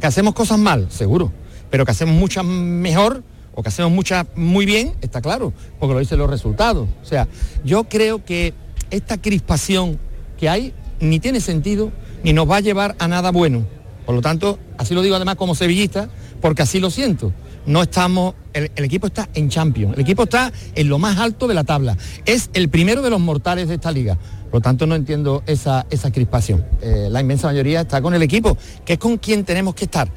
[0.00, 1.32] Que hacemos cosas mal, seguro,
[1.70, 3.22] pero que hacemos muchas mejor
[3.54, 6.88] o que hacemos muchas muy bien, está claro, porque lo dicen los resultados.
[7.02, 7.26] O sea,
[7.64, 8.52] yo creo que
[8.90, 9.98] esta crispación
[10.38, 11.90] que hay ni tiene sentido
[12.22, 13.75] ni nos va a llevar a nada bueno
[14.06, 16.08] por lo tanto, así lo digo además como sevillista,
[16.40, 17.32] porque así lo siento.
[17.66, 21.54] No estamos, el, equipo está en Champions, el equipo está en lo más alto de
[21.54, 21.96] la tabla.
[22.24, 24.16] Es el primero de los mortales de esta liga.
[24.44, 26.64] Por lo tanto, no entiendo esa, crispación.
[26.80, 30.08] Eh, la inmensa mayoría está con el equipo, que es con quien tenemos que estar.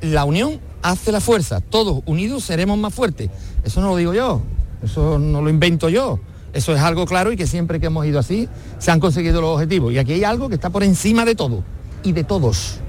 [0.00, 1.60] La unión hace la fuerza.
[1.60, 3.30] Todos unidos seremos más fuertes.
[3.62, 4.42] Eso no lo digo yo,
[4.82, 6.18] eso no lo invento yo.
[6.52, 9.54] Eso es algo claro y que siempre que hemos ido así se han conseguido los
[9.54, 9.92] objetivos.
[9.92, 11.62] Y aquí hay algo que está por encima de todo
[12.02, 12.80] y de todos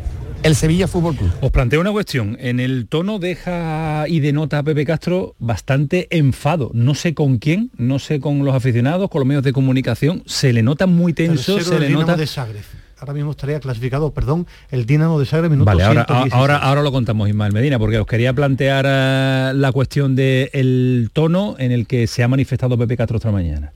[0.44, 1.32] el Sevilla Fútbol Club.
[1.42, 2.38] Os planteo una cuestión.
[2.40, 6.72] En el tono deja y denota a Pepe Castro bastante enfado.
[6.74, 10.24] No sé con quién, no sé con los aficionados, con los medios de comunicación.
[10.26, 12.16] Se le nota muy tenso, se le nota.
[12.16, 12.60] De Sagre.
[13.00, 16.92] Ahora mismo estaría clasificado, perdón, el Dinamo de Sagre minuto Vale, ahora, ahora, ahora, lo
[16.92, 22.08] contamos, Ismael Medina, porque os quería plantear eh, la cuestión del tono en el que
[22.08, 23.72] se ha manifestado Pepe Castro esta mañana.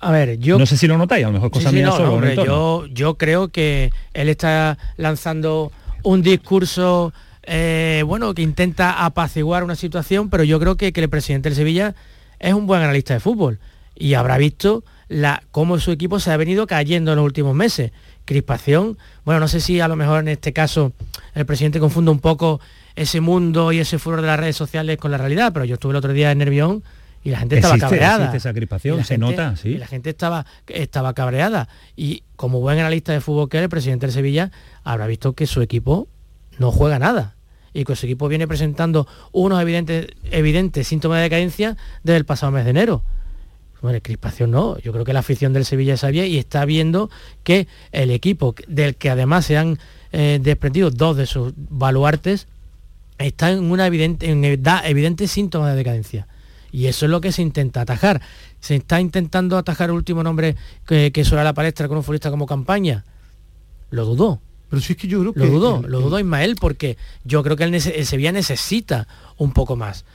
[0.00, 0.58] A ver, yo...
[0.58, 2.44] No sé si lo notáis, a lo mejor cosas mías solo.
[2.44, 5.70] yo, yo creo que él está lanzando
[6.02, 7.12] un discurso
[7.44, 11.94] eh, bueno que intenta apaciguar una situación, pero yo creo que, el presidente del Sevilla
[12.38, 13.58] es un buen analista de fútbol
[13.94, 17.92] y habrá visto la, cómo su equipo se ha venido cayendo en los últimos meses.
[18.24, 20.92] Crispación, bueno, no sé si a lo mejor en este caso
[21.34, 22.60] el presidente confunde un poco
[22.94, 25.92] ese mundo y ese furor de las redes sociales con la realidad, pero yo estuve
[25.92, 26.82] el otro día en Nervión
[27.24, 28.34] y la gente estaba cabreada.
[28.34, 29.70] esa crispación, se nota, sí.
[29.70, 31.68] Y la gente estaba, estaba cabreada.
[31.96, 34.50] Y como buen analista de fútbol que es el presidente de Sevilla
[34.82, 36.08] habrá visto que su equipo
[36.58, 37.36] no juega nada.
[37.72, 42.52] Y que su equipo viene presentando unos evidentes, evidentes síntomas de decadencia desde el pasado
[42.52, 43.02] mes de enero.
[43.80, 47.10] Bueno, crispación no, yo creo que la afición del Sevilla sabía y está viendo
[47.42, 49.78] que el equipo, del que además se han
[50.12, 52.46] eh, desprendido dos de sus baluartes,
[53.18, 56.28] está en una evidente, en evidentes síntomas de decadencia.
[56.72, 58.20] Y eso es lo que se intenta atajar.
[58.58, 60.56] Se está intentando atajar el último nombre
[60.86, 63.04] que, que suena la palestra con un futbolista como campaña.
[63.90, 64.40] Lo dudó.
[64.72, 65.40] Pero sí es que yo creo que...
[65.40, 69.06] Lo dudó, lo dudó Ismael porque yo creo que el, Sevilla necesita
[69.36, 70.06] un poco más.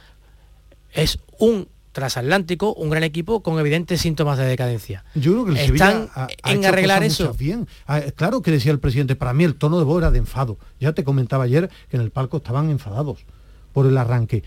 [0.93, 5.06] Es un transatlántico, un gran equipo con evidentes síntomas de decadencia.
[5.13, 7.36] Yo creo que el Están ha, en arreglar eso.
[7.36, 7.67] Bien.
[7.86, 10.58] Ah, claro que decía el presidente, para mí el tono de voz era de enfado.
[10.80, 13.20] Ya te comentaba ayer que en el palco estaban enfadados
[13.74, 14.43] por el arranque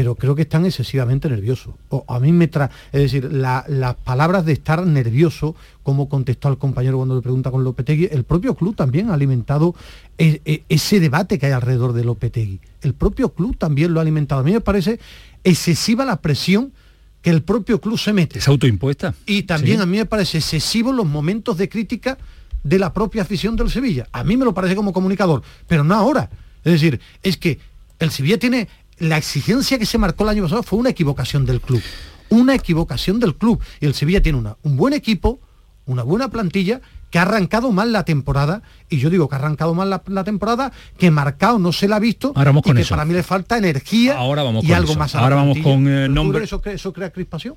[0.00, 1.74] pero creo que están excesivamente nerviosos.
[1.90, 6.56] O a mí me trae, es decir, las palabras de estar nervioso, como contestó al
[6.56, 9.74] compañero cuando le pregunta con Lopetegui, el propio club también ha alimentado
[10.16, 12.60] e, e, ese debate que hay alrededor de Lopetegui.
[12.80, 14.40] El propio club también lo ha alimentado.
[14.40, 14.98] A mí me parece
[15.44, 16.72] excesiva la presión
[17.20, 18.38] que el propio club se mete.
[18.38, 19.12] Es autoimpuesta.
[19.26, 19.82] Y también Sí.
[19.82, 22.16] a mí me parece excesivo los momentos de crítica
[22.64, 24.08] de la propia afición del Sevilla.
[24.12, 26.30] A mí me lo parece como comunicador, pero no ahora.
[26.64, 27.58] Es decir, es que
[27.98, 28.66] el Sevilla tiene
[29.00, 31.82] la exigencia que se marcó el año pasado fue una equivocación del club.
[32.28, 33.60] Una equivocación del club.
[33.80, 35.40] Y el Sevilla tiene una, un buen equipo,
[35.86, 39.74] una buena plantilla que ha arrancado mal la temporada y yo digo que ha arrancado
[39.74, 42.76] mal la, la temporada que marcado no se la ha visto Ahora vamos y con
[42.76, 42.90] que eso.
[42.94, 44.98] para mí le falta energía Ahora vamos y con algo eso.
[45.00, 45.74] más a la Ahora vamos plantilla.
[45.74, 47.56] con, eh, ¿Pero tú nombre- crees eso, que eso crea crispación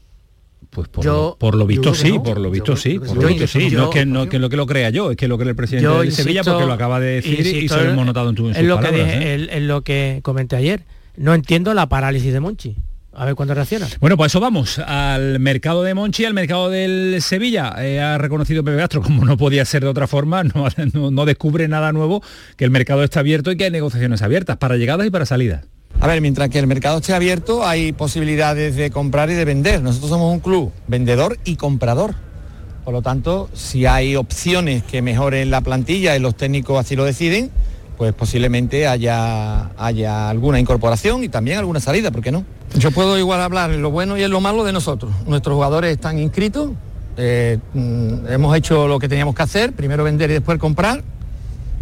[0.71, 2.23] Pues por, Yo- lo, por lo visto sí, no.
[2.23, 3.69] por lo visto Yo sí, por lo visto sí.
[3.69, 5.55] No es que, no, que lo que lo crea yo, es que lo que el
[5.55, 8.05] presidente Yo de Sevilla insisto- porque lo acaba de decir y se lo en- hemos
[8.07, 9.33] notado en, tu, en en sus lo que palabras, dije- ¿eh?
[9.35, 10.83] en- en lo que comenté ayer.
[11.17, 12.75] No entiendo la parálisis de Monchi.
[13.15, 13.87] A ver cuándo reacciona.
[13.99, 17.75] Bueno, pues eso vamos, al mercado de Monchi, al mercado del Sevilla.
[17.77, 21.25] Eh, ha reconocido Pepe Castro, como no podía ser de otra forma, no, no- no
[21.25, 22.23] descubre nada nuevo,
[22.57, 25.63] que el mercado está abierto y que hay negociaciones abiertas para llegadas y para salidas.
[25.99, 29.83] A ver, mientras que el mercado esté abierto hay posibilidades de comprar y de vender.
[29.83, 32.15] Nosotros somos un club vendedor y comprador.
[32.83, 37.05] Por lo tanto, si hay opciones que mejoren la plantilla y los técnicos así lo
[37.05, 37.51] deciden,
[38.03, 42.43] pues posiblemente haya, haya alguna incorporación y también alguna salida, ¿por qué no?
[42.75, 45.13] Yo puedo igual hablar en lo bueno y en lo malo de nosotros.
[45.25, 46.71] Nuestros jugadores están inscritos,
[47.15, 51.01] eh, mm, hemos hecho lo que teníamos que hacer, primero vender y después comprar,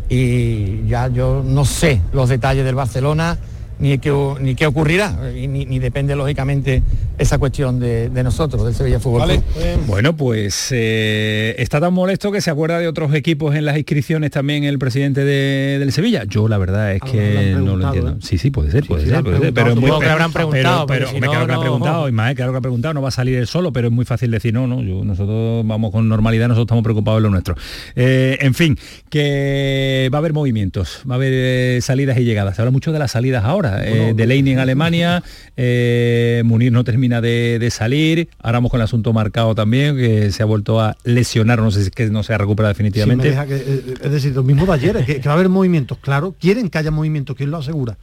[0.10, 3.40] y ya yo no sé los detalles del Barcelona
[3.82, 6.82] ni qué, ni qué ocurrirá, y ni, ni depende lógicamente
[7.18, 9.44] esa cuestión de, de nosotros, del Sevilla Fútbol Club.
[9.88, 14.32] Bueno, pues eh, está tan molesto que se acuerda de otros equipos en las inscripciones
[14.32, 16.24] también el presidente de- del Sevilla.
[16.26, 18.12] Yo la verdad es A lo que no lo entiendo.
[18.12, 18.16] ¿eh?
[18.22, 20.86] Sí, sí, puede ser, puede sí, ser, puede ser, pero es muy que habrán preguntado,
[20.86, 23.02] pero, porque pero si me no, claro que ha preguntado, claro que ha preguntado, no
[23.02, 25.92] va a salir él solo, pero es muy fácil decir no, no, yo- nosotros vamos
[25.92, 27.56] con normalidad, nosotros estamos preocupados en lo nuestro.
[27.96, 28.78] Eh, en fin,
[29.10, 32.56] que va a haber movimientos, va a haber salidas y llegadas.
[32.56, 35.24] Se habla mucho de las salidas ahora, eh, de Leini en Alemania,
[35.58, 40.32] eh, Munir no termina de, de salir, ahora vamos con el asunto marcado también, que
[40.32, 43.30] se ha vuelto a lesionar, no sé si es que no se ha recuperado definitivamente.
[43.30, 45.98] deja que, eh, es decir, lo mismo de ayer, que, que va a haber movimientos,
[46.00, 47.98] claro, quieren que haya movimientos, ¿quién lo asegura?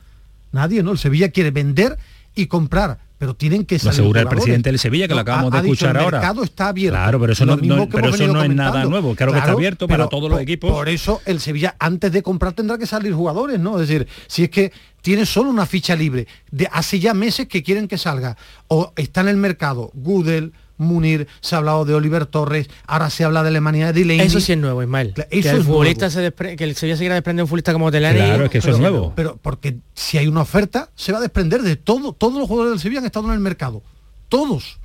[0.52, 0.92] Nadie, ¿no?
[0.92, 1.98] El Sevilla quiere vender
[2.34, 5.52] y comprar, pero tienen que Lo salir asegura el presidente del Sevilla, que lo acabamos
[5.52, 6.18] ha- de ha dicho, escuchar el ahora.
[6.20, 6.96] mercado está abierto.
[6.96, 7.56] Claro, pero eso no,
[7.88, 9.14] pero eso no es nada nuevo.
[9.16, 10.70] Claro, que está abierto para todos los equipos.
[10.70, 13.80] Por eso el Sevilla antes de comprar tendrá que salir jugadores, ¿no?
[13.80, 17.62] Es decir, si es que tiene solo una ficha libre, de hace ya meses que
[17.62, 18.36] quieren que salga,
[18.68, 23.24] o está en el mercado, Gudel, Munir, se ha hablado de Oliver Torres, ahora se
[23.24, 24.26] habla de Alemania de Delaney.
[24.26, 25.12] Eso sí es nuevo, Ismael.
[25.14, 26.14] Claro, que eso el es futbolista nuevo.
[26.20, 28.22] se despre- que el Sevilla se quiera desprender de un futbolista como Delaney.
[28.22, 29.12] Claro, es que eso es Pero- nuevo.
[29.14, 32.12] Pero porque si hay una oferta, se va a desprender de todo.
[32.12, 33.82] Todos los jugadores del Sevilla han estado en el mercado.
[34.28, 34.78] Todos.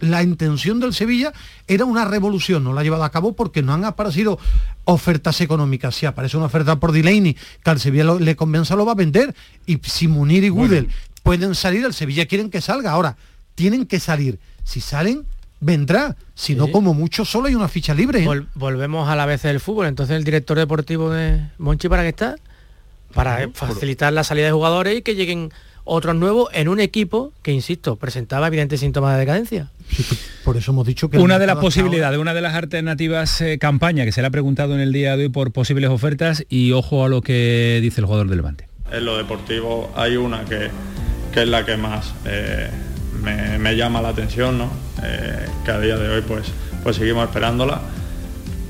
[0.00, 1.32] La intención del Sevilla
[1.68, 4.36] era una revolución, no la ha llevado a cabo porque no han aparecido
[4.84, 5.94] ofertas económicas.
[5.94, 8.96] Si aparece una oferta por Delaney que al Sevilla lo- le convenza, lo va a
[8.96, 9.32] vender.
[9.64, 10.88] Y si Munir y Gudel
[11.22, 12.90] pueden salir, el Sevilla quieren que salga.
[12.90, 13.16] Ahora,
[13.54, 14.40] tienen que salir.
[14.64, 15.24] Si salen,
[15.60, 16.16] vendrá.
[16.34, 16.72] Si no, Sí.
[16.72, 18.22] como mucho, solo hay una ficha libre.
[18.22, 18.26] ¿eh?
[18.26, 19.86] Vol- volvemos a la vez del fútbol.
[19.86, 22.36] Entonces el director deportivo de Monchi para qué está?
[23.14, 25.50] Para facilitar la salida de jugadores y que lleguen
[25.84, 29.68] otros nuevos en un equipo que, insisto, presentaba evidentes síntomas de decadencia.
[30.44, 31.18] Por eso hemos dicho que...
[31.18, 34.74] Una de las posibilidades, una de las alternativas eh, campaña que se le ha preguntado
[34.74, 38.06] en el día de hoy por posibles ofertas y ojo a lo que dice el
[38.06, 38.68] jugador del Levante.
[38.90, 40.70] En lo deportivo hay una que,
[41.34, 42.70] que es la que más eh,
[43.20, 44.70] me, llama la atención, ¿no?
[45.02, 46.46] Eh, que a día de hoy pues,
[46.82, 47.80] pues seguimos esperándola,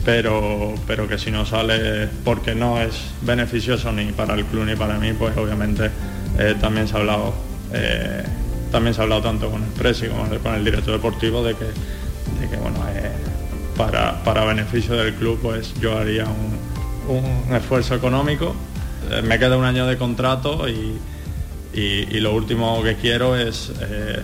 [0.05, 4.77] pero, pero que si no sale porque no es beneficioso ni para el club ni
[4.77, 5.91] para mí, pues obviamente
[6.39, 7.35] eh, también se ha hablado
[7.73, 8.25] eh,
[8.71, 11.65] también se ha hablado tanto con el presi como con el director deportivo de que,
[11.65, 12.79] de que bueno,
[13.77, 18.55] para, para beneficio del club pues yo haría un, un esfuerzo económico.
[19.25, 20.97] Me queda un año de contrato y,
[21.75, 24.21] y- lo último que quiero es, es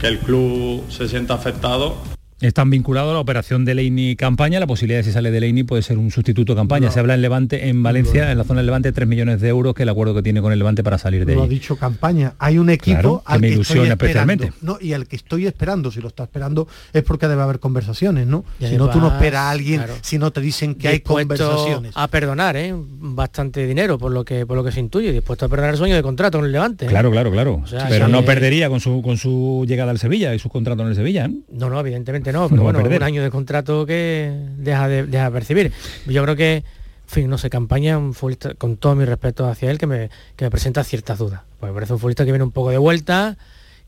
[0.00, 1.96] que el club se sienta afectado
[2.42, 5.62] Están vinculados a la operación de Leini campaña, la posibilidad de si sale de Leini
[5.62, 6.90] puede ser un sustituto campaña.
[6.90, 9.74] Se habla en Levante, en Valencia, en la zona del Levante, 3 millones de euros,
[9.74, 11.50] que el acuerdo que tiene con el Levante para salir de lo ha ahí.
[11.50, 12.34] dicho campaña.
[12.40, 14.32] Hay un equipo Claro, que al me que ilusiona estoy esperando.
[14.32, 14.66] especialmente.
[14.66, 18.26] No, y al que estoy esperando, si lo está esperando, es porque debe haber conversaciones,
[18.26, 18.44] ¿no?
[18.58, 19.94] Y si no, tú no esperas a alguien, claro.
[20.02, 21.92] si no te dicen que hay conversaciones.
[21.94, 22.74] a perdonar, ¿eh?
[22.74, 25.94] bastante dinero por lo que por lo que se intuye, dispuesto a perdonar el sueño
[25.94, 26.86] de contrato con el Levante.
[26.86, 26.88] ¿eh?
[26.88, 27.60] Claro, claro, claro.
[27.62, 30.48] O sea, Pero que- no perdería con su con su llegada al Sevilla y su
[30.48, 31.26] contrato en el Sevilla.
[31.26, 31.34] ¿eh?
[31.52, 32.98] No, no, evidentemente no, pero No va a bueno, perder.
[33.00, 35.72] un año de contrato que deja de, deja de percibir.
[36.06, 36.64] Yo creo que, en
[37.06, 40.44] fin, no sé, campaña un futbolista, con todo mi respeto hacia él, que me, que
[40.46, 41.42] me presenta ciertas dudas.
[41.60, 43.36] Pues me parece un futbolista que viene un poco de vuelta,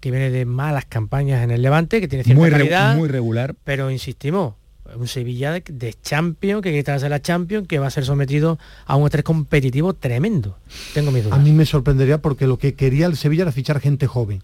[0.00, 3.08] que viene de malas campañas en el Levante, que tiene cierta Muy, re- calidad, muy
[3.08, 3.54] regular.
[3.64, 4.54] pero insistimos,
[4.96, 8.58] un Sevilla de, de Champions, que quiere traerse la Champions, que va a ser sometido
[8.84, 10.58] a un estrés competitivo tremendo.
[10.92, 11.38] Tengo mis dudas.
[11.38, 14.42] A mí me sorprendería porque lo que quería el Sevilla era fichar gente joven.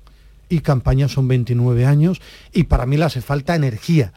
[0.51, 2.21] Y campaña son 29 años
[2.53, 4.13] y para mí le hace falta energía.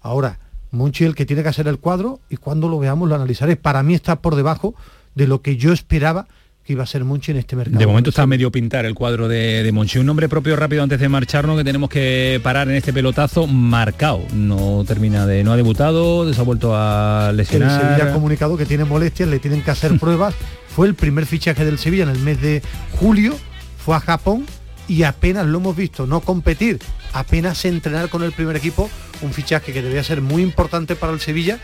[0.00, 0.40] Ahora,
[0.72, 3.54] Monchi el que tiene que hacer el cuadro y cuando lo veamos lo analizaré.
[3.54, 4.74] Para mí está por debajo
[5.14, 6.26] de lo que yo esperaba
[6.64, 7.78] que iba a ser Monchi en este mercado.
[7.78, 9.98] De momento está medio pintar el cuadro de, de Monchi.
[9.98, 14.22] Un nombre propio rápido antes de marcharnos que tenemos que parar en este pelotazo marcado.
[14.32, 17.70] No termina de, no ha debutado, se ha vuelto a lesionar.
[17.70, 20.34] El Sevilla ha comunicado que tiene molestias, le tienen que hacer pruebas.
[20.68, 22.62] Fue el primer fichaje del Sevilla en el mes de
[22.98, 23.36] julio,
[23.76, 24.46] fue a Japón
[24.88, 26.78] y apenas lo hemos visto no competir,
[27.12, 28.90] apenas entrenar con el primer equipo,
[29.22, 31.58] un fichaje que debía ser muy importante para el Sevilla,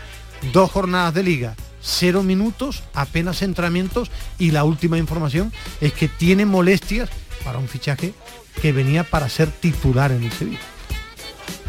[0.53, 5.51] dos jornadas de liga, cero minutos, apenas entrenamientos y la última información
[5.81, 7.09] es que tiene molestias
[7.43, 8.13] para un fichaje
[8.61, 10.59] que venía para ser titular en el Sevilla.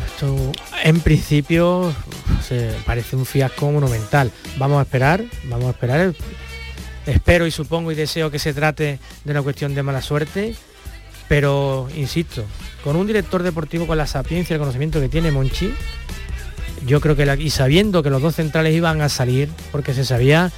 [0.07, 0.53] Esto
[0.85, 1.95] en principio
[2.85, 4.31] parece un fiasco monumental.
[4.59, 6.15] Vamos a esperar, vamos a esperar.
[7.07, 10.55] Espero y supongo y deseo que se trate de una cuestión de mala suerte,
[11.33, 12.45] pero insisto,
[12.85, 15.73] con un director deportivo con la sapiencia y el conocimiento que tiene Monchi,
[16.87, 20.05] yo creo que la, y sabiendo que los dos centrales iban a salir, porque se
[20.05, 20.51] sabía,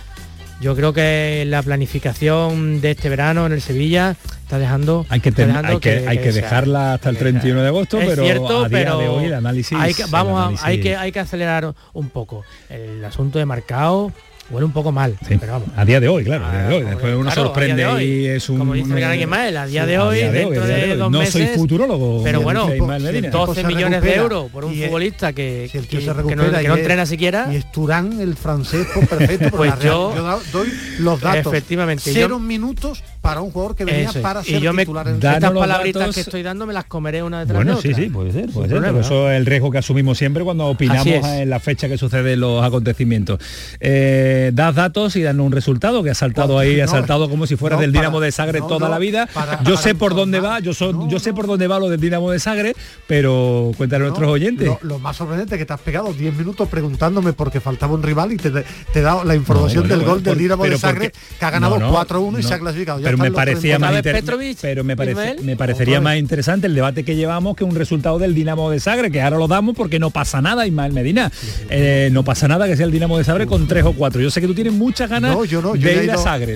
[0.61, 5.31] yo creo que la planificación de este verano en el Sevilla está dejando hay que,
[5.31, 8.25] ten- dejando hay que, hay que sea- dejarla hasta el 31 de agosto es pero
[8.25, 11.21] cierto, a día pero de hoy el análisis hay que, a- hay que hay que
[11.21, 14.11] acelerar un poco el asunto de marcado
[14.51, 16.75] huele un poco mal Sí, pero vamos a día de hoy claro a día de
[16.77, 16.83] hoy.
[16.85, 18.05] después uno claro, sorprende hoy.
[18.05, 21.11] y es un como dice Miguel Ángel Mael, a día de hoy dentro de dos
[21.11, 23.31] no meses soy futurólogo pero bueno Ismael Medina.
[23.31, 26.69] 12 se millones de euros por un futbolista que, Si que- se que no, que
[26.69, 29.51] no entrena siquiera Y es Turán, el francés, pues perfecto.
[29.51, 30.69] porque Pues la yo- da- doy
[30.99, 31.47] los datos.
[31.53, 34.83] Efectivamente, Cero yo- minutos para un jugador que venía Eso para y ser yo me
[34.83, 36.15] titular en el Danos estas palabritas datos.
[36.15, 38.05] que estoy dando me las comeré una detrás Bueno, de sí, otra.
[38.05, 39.01] sí, puede ser, puede ser, problema, pero ¿no?
[39.01, 42.63] eso es el riesgo que asumimos siempre cuando opinamos en la fecha que suceden los
[42.63, 43.41] acontecimientos.
[43.81, 47.57] Eh, das datos y danos un resultado que ha saltado ahí, ha saltado como si
[47.57, 49.27] fuera no, del para- Dinamo de Sagre no, toda no, la vida.
[49.33, 51.89] para- yo para sé por dónde va, yo, so- yo sé por dónde va lo
[51.89, 52.75] del Dinamo de Sagre,
[53.07, 54.67] pero cuéntale a nuestros oyentes.
[54.67, 58.03] Lo, lo más sorprendente es que te has pegado 10 minutos preguntándome porque faltaba un
[58.03, 58.65] rival y te, te
[58.97, 61.79] he dado la información bueno, del gol del Dinamo de Sagre porque- que ha ganado
[61.79, 63.01] no, no, 4-1 y se ha clasificado.
[63.01, 66.01] Ya pero me los parecía más ¿Otra vez inter- Petrovic, pero me, parece- me parecería
[66.01, 69.39] más interesante el debate que llevamos que un resultado del Dinamo de Sagre que ahora
[69.39, 71.31] lo damos porque no pasa nada Ismael Medina.
[71.71, 74.21] Eh, no pasa nada que sea el Dinamo de Sagre con tres o cuatro.
[74.21, 76.23] Yo sé que tú tienes muchas ganas No, yo no, yo de ir a ido-
[76.23, 76.55] Sagre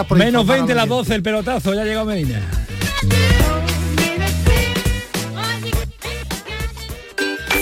[0.00, 0.94] a menos informar a 20 la las gente.
[0.96, 2.40] 12 el pelotazo ya ha llegado Medina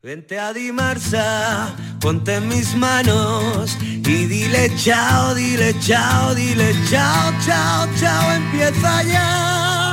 [0.00, 7.88] Vente a Dimarsa, ponte en mis manos y dile chao, dile chao, dile chao, chao,
[7.98, 9.88] chao, empieza ya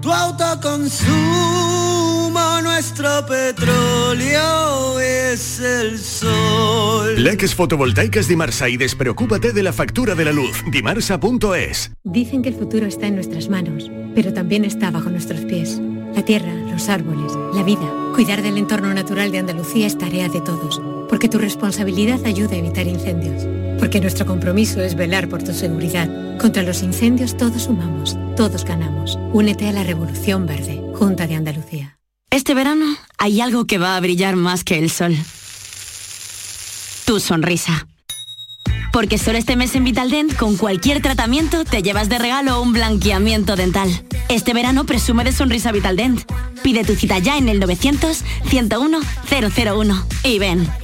[0.00, 1.10] tu autoconsumo,
[2.62, 7.20] nuestro petróleo es el sol.
[7.20, 10.62] Leques fotovoltaicas Dimarsa y despreocúpate de la factura de la luz.
[10.70, 11.90] Dimarsa.es.
[12.04, 15.80] Dicen que el futuro está en nuestras manos, pero también está bajo nuestros pies.
[16.14, 18.03] La tierra, los árboles, la vida.
[18.14, 22.58] Cuidar del entorno natural de Andalucía es tarea de todos, porque tu responsabilidad ayuda a
[22.58, 23.42] evitar incendios.
[23.80, 26.38] Porque nuestro compromiso es velar por tu seguridad.
[26.38, 29.18] Contra los incendios todos sumamos, todos ganamos.
[29.32, 31.98] Únete a la Revolución Verde, Junta de Andalucía.
[32.30, 32.86] Este verano
[33.18, 35.16] hay algo que va a brillar más que el sol.
[37.06, 37.88] Tu sonrisa.
[38.94, 43.56] Porque solo este mes en Vitaldent, con cualquier tratamiento, te llevas de regalo un blanqueamiento
[43.56, 43.90] dental.
[44.28, 46.22] Este verano presume de sonrisa Vitaldent.
[46.62, 50.04] Pide tu cita ya en el 900-101-001.
[50.22, 50.83] Y ven.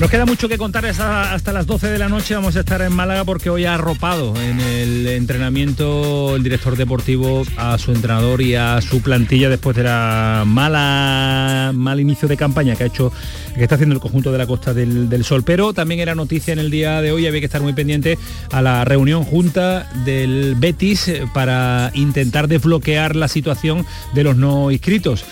[0.00, 2.34] Nos queda mucho que contar hasta, las 12 de la noche.
[2.34, 7.44] Vamos a estar en Málaga porque hoy ha arropado en el entrenamiento el director deportivo
[7.56, 12.74] a su entrenador y a su plantilla después de la mala mal inicio de campaña
[12.74, 13.12] que ha hecho
[13.54, 15.44] que está haciendo el conjunto de la Costa del, del Sol.
[15.44, 18.18] Pero también era noticia en el día de hoy, había que estar muy pendiente
[18.50, 25.24] a la reunión junta del Betis para intentar desbloquear la situación de los no inscritos.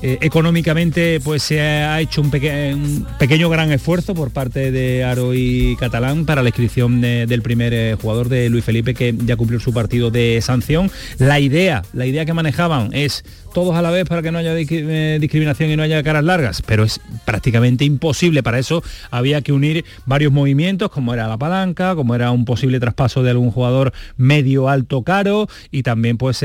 [0.00, 5.74] Eh, económicamente pues se ha hecho un, pequeño gran esfuerzo por parte de Aro y
[5.74, 9.72] Catalán para la inscripción del primer eh, jugador de Luis Felipe que ya cumplió su
[9.74, 10.88] partido de sanción.
[11.18, 14.56] La idea, la idea que manejaban es todos a la vez para que no haya
[14.56, 18.44] eh, discriminación y no haya caras largas, pero es prácticamente imposible.
[18.44, 22.78] Para eso había que unir varios movimientos, como era la palanca, como era un posible
[22.78, 26.44] traspaso de algún jugador medio alto caro y también pues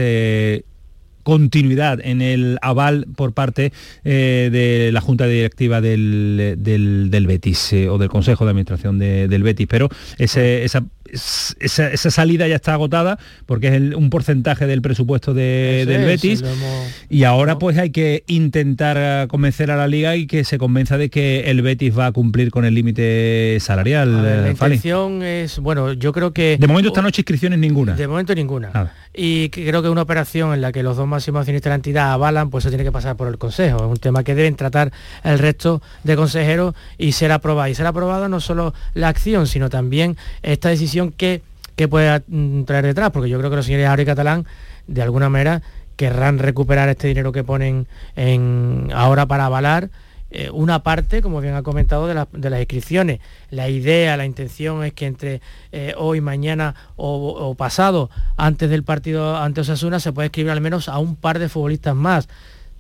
[1.24, 3.72] continuidad en el aval por parte
[4.04, 9.44] eh, de la Junta Directiva del, del, Betis eh, o del Consejo de Administración del
[9.44, 15.34] Betis, pero ese, esa esa, salida ya está agotada porque es un porcentaje del presupuesto
[15.34, 16.43] del Betis
[17.09, 21.09] y ahora pues hay que intentar convencer a la liga y que se convenza de
[21.09, 24.43] que el Betis va a cumplir con el límite salarial.
[24.43, 26.57] la intención es, bueno, yo creo que...
[26.59, 27.95] De momento esta noche inscripciones ninguna.
[27.95, 28.91] De momento ninguna.
[29.14, 32.11] Y creo que una operación en la que los dos máximos accionistas de la entidad
[32.14, 33.78] avalan, pues eso tiene que pasar por el Consejo.
[33.78, 34.91] Es un tema que deben tratar
[35.24, 37.70] el resto de consejeros y ser aprobado.
[37.70, 41.41] Y ser aprobado no solo la acción, sino también esta decisión que,
[41.76, 44.45] que pueda mm, traer detrás, porque yo creo que los señores Ari Catalán,
[44.88, 45.62] de alguna manera,
[45.95, 49.89] querrán recuperar este dinero que ponen en, ahora para avalar
[50.36, 53.20] eh, una parte, como bien ha comentado, de, las inscripciones.
[53.51, 55.41] La idea, la intención es que entre
[55.72, 60.89] eh, hoy, mañana o, pasado, antes del partido ante Osasuna, se pueda escribir al menos
[60.89, 62.30] a un par de futbolistas más.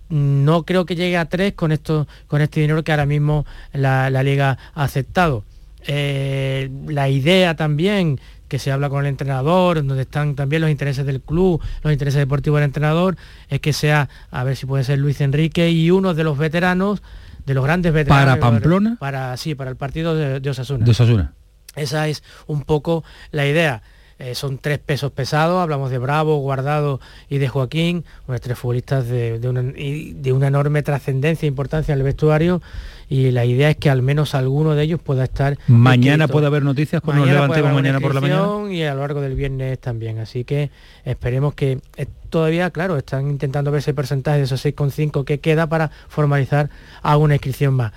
[0.09, 4.09] No creo que llegue a tres con, esto, con este dinero que ahora mismo la
[4.23, 5.43] Liga ha aceptado.
[5.85, 11.05] Eh, la idea también que se habla con el entrenador, donde están también los intereses
[11.05, 13.17] del club, los intereses deportivos del entrenador,
[13.49, 17.01] es que sea, a ver si puede ser Luis Enrique y uno de los veteranos,
[17.45, 18.37] de los grandes veteranos.
[18.37, 18.97] ¿Para Pamplona?
[18.99, 20.85] Para, sí, para el partido de, Osasuna.
[20.85, 21.33] De Osasuna.
[21.75, 23.81] Esa es un poco la idea.
[24.23, 28.05] Eh, son tres pesos pesados, hablamos de Bravo, Guardado y de Joaquín,
[28.41, 32.61] tres futbolistas de, una, de una enorme trascendencia e importancia en el vestuario
[33.09, 36.63] y la idea es que al menos alguno de ellos pueda estar mañana puede haber
[36.63, 38.73] noticias cuando nos levantemos mañana por la mañana.
[38.73, 40.71] y a lo largo del viernes también así que
[41.03, 45.67] esperemos que eh, todavía claro están intentando ver ese porcentaje de esos 6,5 que queda
[45.67, 46.69] para formalizar
[47.01, 47.91] alguna inscripción más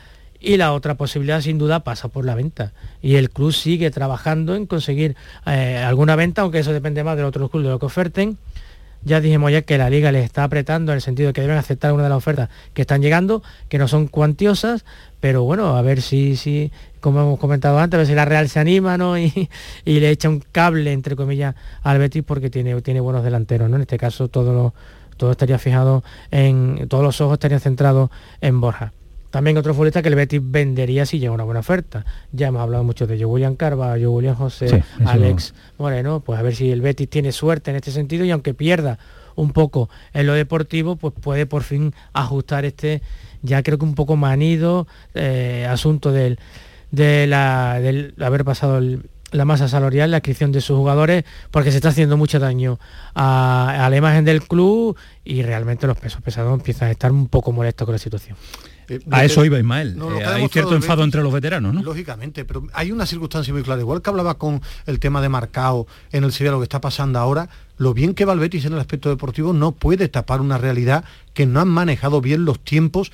[0.46, 2.72] y la otra posibilidad sin duda pasa por la venta
[3.02, 7.26] y el club sigue trabajando en conseguir eh, alguna venta aunque eso depende más del
[7.26, 8.38] otro club de lo que oferten
[9.02, 11.56] ya dijimos ya que la liga les está apretando en el sentido de que deben
[11.56, 14.84] aceptar una de las ofertas que están llegando, que no son cuantiosas,
[15.20, 18.48] pero bueno, a ver si, si como hemos comentado antes, a ver si la Real
[18.48, 19.16] se anima ¿no?
[19.18, 19.30] y,
[19.84, 23.70] le echa un cable, entre comillas, al Betis porque tiene, tiene buenos delanteros.
[23.70, 23.76] ¿no?
[23.76, 24.72] En este caso todo
[25.30, 28.92] estaría fijado en, todos los ojos estarían centrados en Borja.
[29.36, 32.06] También otro futbolista que el Betis vendería si llega una buena oferta.
[32.32, 36.42] Ya hemos hablado mucho de yo William Carva, yo William José, Alex Moreno, pues a
[36.42, 38.98] ver si el Betis tiene suerte en este sentido y aunque pierda
[39.34, 43.02] un poco en lo deportivo, pues puede por fin ajustar este,
[43.42, 46.38] ya creo que un poco manido eh, asunto del,
[46.90, 48.80] de la, del haber pasado
[49.32, 52.78] la masa salarial, la inscripción de sus jugadores, porque se está haciendo mucho daño
[53.14, 57.28] a, a la imagen del club y realmente los pesos pesados empiezan a estar un
[57.28, 58.38] poco molestos con la situación.
[58.88, 59.96] Eh, a eso iba Ismael.
[60.18, 61.82] Eh, hay cierto enfado entre los veteranos, ¿no?
[61.82, 63.80] Lógicamente, pero hay una circunstancia muy clara.
[63.80, 67.18] Igual que hablaba con el tema de Marcao en el Sevilla, lo que está pasando
[67.18, 70.58] ahora, lo bien que va el Betis en el aspecto deportivo no puede tapar una
[70.58, 73.12] realidad que no han manejado bien los tiempos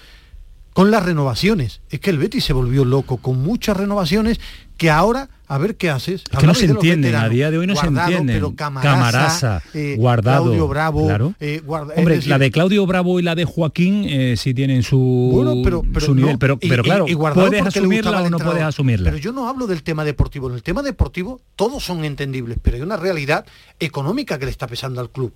[0.73, 1.81] con las renovaciones.
[1.91, 4.41] Es que el Betis se volvió loco con muchas renovaciones
[4.77, 6.25] que ahora a ver qué haces.
[6.31, 8.55] Es que no se entienden, a día de hoy no se entienden.
[8.55, 11.07] Camarasa, eh, Guardado, Claudio Bravo.
[11.07, 11.35] Claro.
[11.41, 15.83] Eh, Hombre, la de Claudio Bravo y la de Joaquín eh, sí tienen su, pero,
[16.01, 19.11] su nivel, pero, pero claro, puedes asumirla o no puedes asumirla.
[19.11, 20.49] Pero yo no hablo del tema deportivo.
[20.49, 23.45] En el tema deportivo todos son entendibles, pero hay una realidad
[23.79, 25.35] económica que le está pesando al club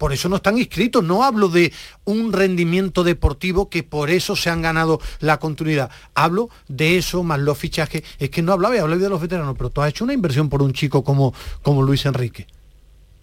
[0.00, 1.04] por eso no están inscritos.
[1.04, 1.74] No hablo de
[2.06, 5.90] un rendimiento deportivo que por eso se han ganado la continuidad.
[6.14, 8.02] Hablo de eso más los fichajes.
[8.18, 10.62] Es que no hablaba, hablaba de los veteranos, pero tú has hecho una inversión por
[10.62, 12.46] un chico como, como Luis Enrique.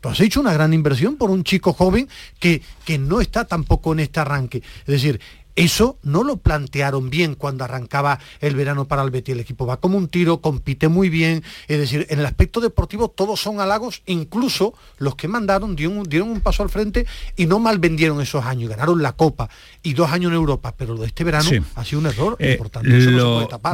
[0.02, 2.08] Tú has hecho una gran inversión por un chico joven
[2.38, 4.60] que, que no está tampoco en este arranque.
[4.82, 5.20] Es decir,
[5.58, 9.34] eso no lo plantearon bien cuando arrancaba el verano para el Betis.
[9.34, 11.44] El equipo va como un tiro, compite muy bien.
[11.68, 16.42] Es decir, en el aspecto deportivo todos son halagos, incluso los que mandaron dieron, un
[16.42, 18.70] paso al frente y no mal vendieron esos años.
[18.70, 19.50] Ganaron la Copa
[19.82, 20.76] y dos años en Europa.
[20.78, 22.90] Pero lo de este verano ha sido un error eh, importante.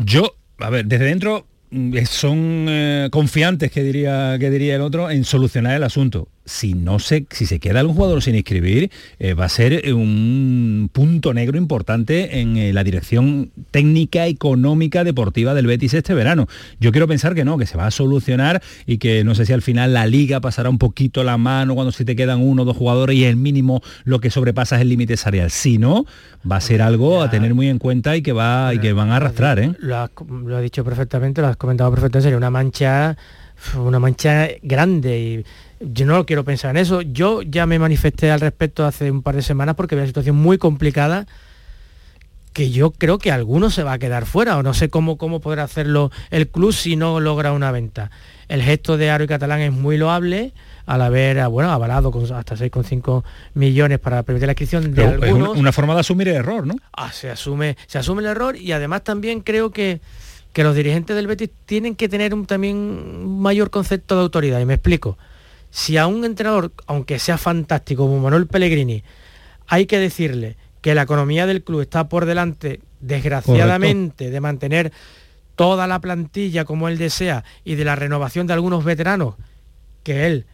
[0.06, 5.10] Yo a ver, desde dentro mm, son eh, confiantes, que diría, que diría el otro,
[5.10, 9.34] en solucionar el asunto si no se, si se queda algún jugador sin inscribir, eh,
[9.34, 15.54] va a ser eh, un punto negro importante en eh, la dirección técnica, económica, deportiva
[15.54, 16.48] del Betis este verano.
[16.80, 19.54] Yo quiero pensar que no, que se va a solucionar y que no sé si
[19.54, 22.66] al final la liga pasará un poquito la mano cuando se te quedan uno o
[22.66, 25.52] dos jugadores y el mínimo lo que sobrepasa es el límite salarial.
[25.52, 26.06] Si no,
[26.50, 29.12] va a ser algo a tener muy en cuenta y que va y que van
[29.12, 29.54] a arrastrar.
[29.80, 33.18] Lo, has, lo dicho perfectamente, lo has comentado perfectamente, sería una mancha
[33.76, 35.46] una mancha grande y
[35.86, 37.02] yo no quiero pensar en eso.
[37.02, 40.36] Yo ya me manifesté al respecto hace un par de semanas porque había una situación
[40.36, 41.28] muy complicada
[42.54, 45.42] que yo creo que alguno se va a quedar fuera o no sé cómo, cómo
[45.42, 48.12] podrá hacerlo el club si no logra una venta.
[48.48, 50.54] El gesto de Aro y Catalán es muy loable
[50.86, 53.24] al haber bueno, avalado con hasta 6,5
[53.56, 55.56] millones para permitir la inscripción de algunos.
[55.56, 56.76] Es una forma de asumir el error, ¿no?
[56.96, 60.02] Ah, se asume, se asume el error y además también creo que,
[60.52, 64.60] que los dirigentes del Betis tienen que tener un, también un mayor concepto de autoridad.
[64.60, 65.18] Y me explico
[65.74, 69.04] si a un entrenador, aunque sea fantástico como Manuel Pellegrini,
[69.66, 74.94] hay que decirle que la economía del club está por delante, desgraciadamente, de mantener
[75.56, 79.34] toda la plantilla como él desea y de la renovación de algunos veteranos
[80.04, 80.46] que él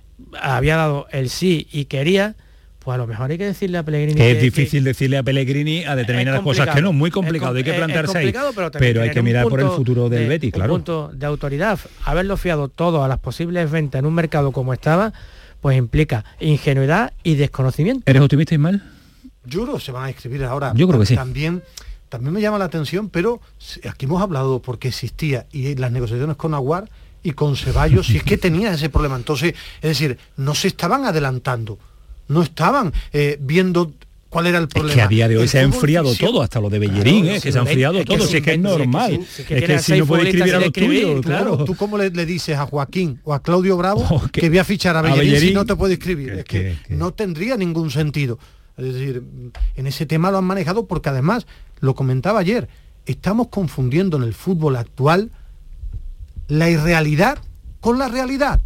[0.41, 2.37] había dado el sí y quería,
[2.79, 5.83] pues a lo mejor hay que decirle a Pellegrini que, es difícil decirle a Pellegrini
[5.83, 8.33] a determinadas cosas que no, muy complicado, hay que plantearse ahí.
[8.77, 10.73] Pero, hay que mirar por el futuro del Betis, claro.
[10.73, 14.73] Un punto de autoridad, haberlo fiado todo a las posibles ventas en un mercado como
[14.73, 15.13] estaba,
[15.61, 18.03] pues implica ingenuidad y desconocimiento.
[18.05, 18.81] ¿Eres optimista, Ismael?
[19.45, 20.73] Yo creo que se van a escribir ahora.
[20.75, 21.15] Yo creo que sí.
[21.15, 21.63] También
[22.09, 23.39] también me llama la atención, pero
[23.87, 26.89] aquí hemos hablado porque existía y las negociaciones con Aguar
[27.21, 29.15] y con Ceballos, si es que tenía ese problema.
[29.15, 31.77] Entonces, es decir, no se estaban adelantando
[32.29, 33.91] no estaban eh, viendo
[34.29, 34.91] cuál era el problema.
[34.91, 37.41] Es que a día de hoy se ha enfriado todo, hasta lo de Bellerín, eh,
[37.41, 39.19] que se ha enfriado todo, si es que es normal.
[39.37, 41.65] Es que, si no puede escribir a los tuyos, claro.
[41.65, 44.95] ¿Tú cómo le, dices a Joaquín o a Claudio Bravo oh, que, voy a fichar
[44.95, 46.29] a Bellerín, si no te puede escribir?
[46.33, 48.39] es que, no tendría ningún sentido.
[48.77, 49.23] Es decir,
[49.75, 51.47] en ese tema lo han manejado porque además,
[51.81, 52.69] lo comentaba ayer,
[53.05, 55.31] estamos confundiendo en el fútbol actual
[56.47, 57.39] la irrealidad
[57.81, 58.61] con la realidad.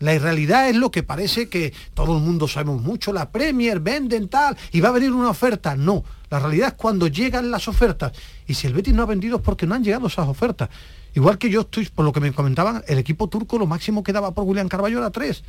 [0.00, 4.28] La irrealidad es lo que parece que todo el mundo sabemos mucho, la Premier, venden
[4.28, 5.76] tal, y va a venir una oferta.
[5.76, 8.12] No, la realidad es cuando llegan las ofertas.
[8.46, 10.68] Y si el Betis no ha vendido es porque no han llegado esas ofertas.
[11.14, 14.12] Igual que yo estoy, por lo que me comentaban, el equipo turco lo máximo que
[14.12, 15.42] daba por William Carballo era tres.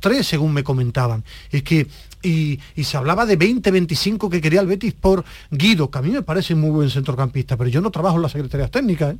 [0.00, 1.22] Tres, según me comentaban.
[1.50, 1.86] Es que,
[2.22, 6.02] y, y, se hablaba de 20, 25 que quería el Betis por Guido, que a
[6.02, 9.14] mí me parece muy buen centrocampista, pero yo no trabajo en las secretarías técnicas.
[9.14, 9.18] ¿eh?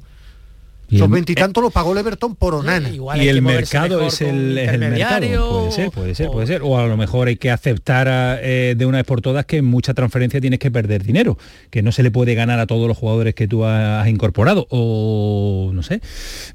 [0.93, 2.91] Son veintitantos lo pagó Leverton por Onana.
[2.91, 5.21] y el mercado es el, mercado.
[5.21, 6.63] Puede ser, puede ser, o, puede ser.
[6.63, 8.09] O a lo mejor hay que aceptar
[8.43, 11.39] eh, de una vez por todas que en mucha transferencia tienes que perder dinero,
[11.71, 14.67] que no se le puede ganar a todos los jugadores que tú has incorporado.
[14.71, 16.01] O no sé,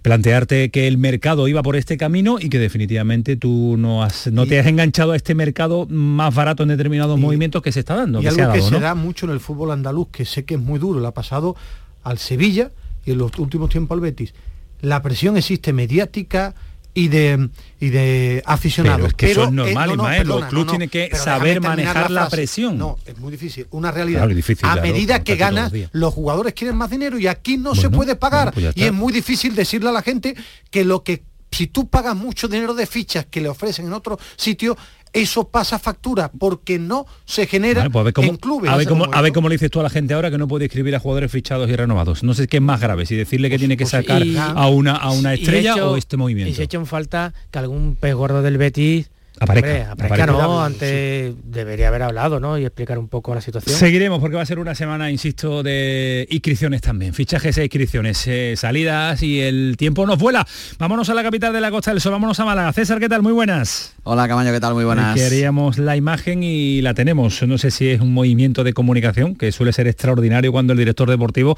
[0.01, 4.45] plantearte que el mercado iba por este camino y que definitivamente tú no has, no
[4.45, 8.19] te has enganchado a este mercado más barato en determinados movimientos que se está dando.
[8.19, 10.59] Y que algo que se da mucho en el fútbol andaluz, que sé que es
[10.59, 11.55] muy duro, le ha pasado
[12.03, 12.71] al Sevilla
[13.05, 14.33] y en los últimos tiempos al Betis,
[14.81, 16.55] la presión existe mediática
[16.93, 18.97] y de, y de aficionados.
[18.97, 22.77] Pero es que eso es normal, eh, no, no, tiene que saber manejar la, presión.
[22.77, 23.67] No, es muy difícil.
[23.71, 24.27] Una realidad.
[24.63, 28.53] a medida que ganas, los, jugadores quieren más dinero y aquí no se puede pagar.
[28.53, 30.35] Pues y es muy difícil decirle a la gente
[30.69, 34.19] que lo que si tú pagas mucho dinero de fichas que le ofrecen en otro
[34.35, 34.77] sitio,
[35.13, 38.71] eso pasa factura porque no se genera pues en clubes.
[38.71, 40.47] A ver, cómo, a ver cómo le dices tú a la gente ahora que no
[40.47, 42.23] puede escribir a jugadores fichados y renovados.
[42.23, 44.23] No sé qué es más grave, si decirle que pues tiene que pues sacar
[44.55, 46.51] a una a una estrella o este movimiento.
[46.51, 51.33] Y se echa en falta que algún pez gordo del Betis Aparezca, aparezca, no, antes
[51.45, 52.57] debería haber hablado, ¿no?
[52.57, 53.75] Y explicar un poco la situación.
[53.75, 58.55] Seguiremos porque va a ser una semana, insisto, de inscripciones también, fichajes e inscripciones, eh,
[58.57, 60.45] salidas y el tiempo nos vuela.
[60.77, 62.73] Vámonos a la capital de la Costa del Sol, vámonos a Málaga.
[62.73, 63.21] César, ¿qué tal?
[63.21, 63.95] Muy buenas.
[64.03, 64.73] Hola Camaño, ¿qué tal?
[64.73, 65.15] Muy buenas.
[65.15, 67.41] Queríamos la imagen y la tenemos.
[67.43, 71.09] No sé si es un movimiento de comunicación, que suele ser extraordinario cuando el director
[71.09, 71.55] deportivo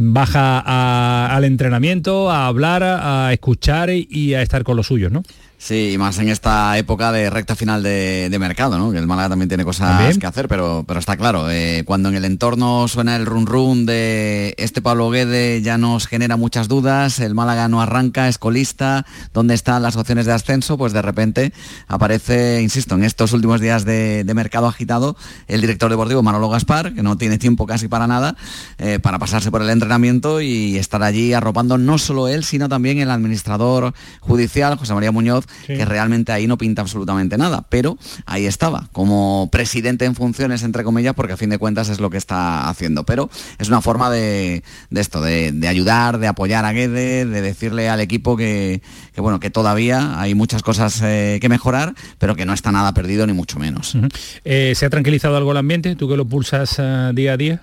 [0.00, 5.22] baja al entrenamiento, a hablar, a escuchar y a estar con los suyos, ¿no?
[5.62, 8.90] Sí, y más en esta época de recta final de, mercado, ¿no?
[8.90, 12.16] Que el Málaga también tiene cosas que hacer, pero, pero está claro, eh, cuando en
[12.16, 17.20] el entorno suena el run run de este Pablo Guede ya nos genera muchas dudas,
[17.20, 20.76] el Málaga no arranca, es colista, ¿dónde están las opciones de ascenso?
[20.76, 21.52] Pues de repente
[21.86, 27.04] aparece, insisto, en estos últimos días de, mercado agitado, el director deportivo Manolo Gaspar, que
[27.04, 28.34] no tiene tiempo casi para nada,
[28.78, 32.98] eh, para pasarse por el entrenamiento y estar allí arropando no solo él, sino también
[32.98, 38.46] el administrador judicial, José María Muñoz, que realmente ahí no pinta absolutamente nada, pero ahí
[38.46, 42.18] estaba, como presidente en funciones, entre comillas, porque a fin de cuentas es lo que
[42.18, 43.04] está haciendo.
[43.04, 48.00] Pero es una forma de, esto, de, ayudar, de apoyar a Guede, de decirle al
[48.00, 48.82] equipo que,
[49.16, 53.26] bueno, que todavía hay muchas cosas eh, que mejorar, pero que no está nada perdido
[53.26, 53.96] ni mucho menos.
[54.44, 55.96] Eh, ¿Se ha tranquilizado algo el ambiente?
[55.96, 57.62] ¿Tú que lo pulsas eh, día a día?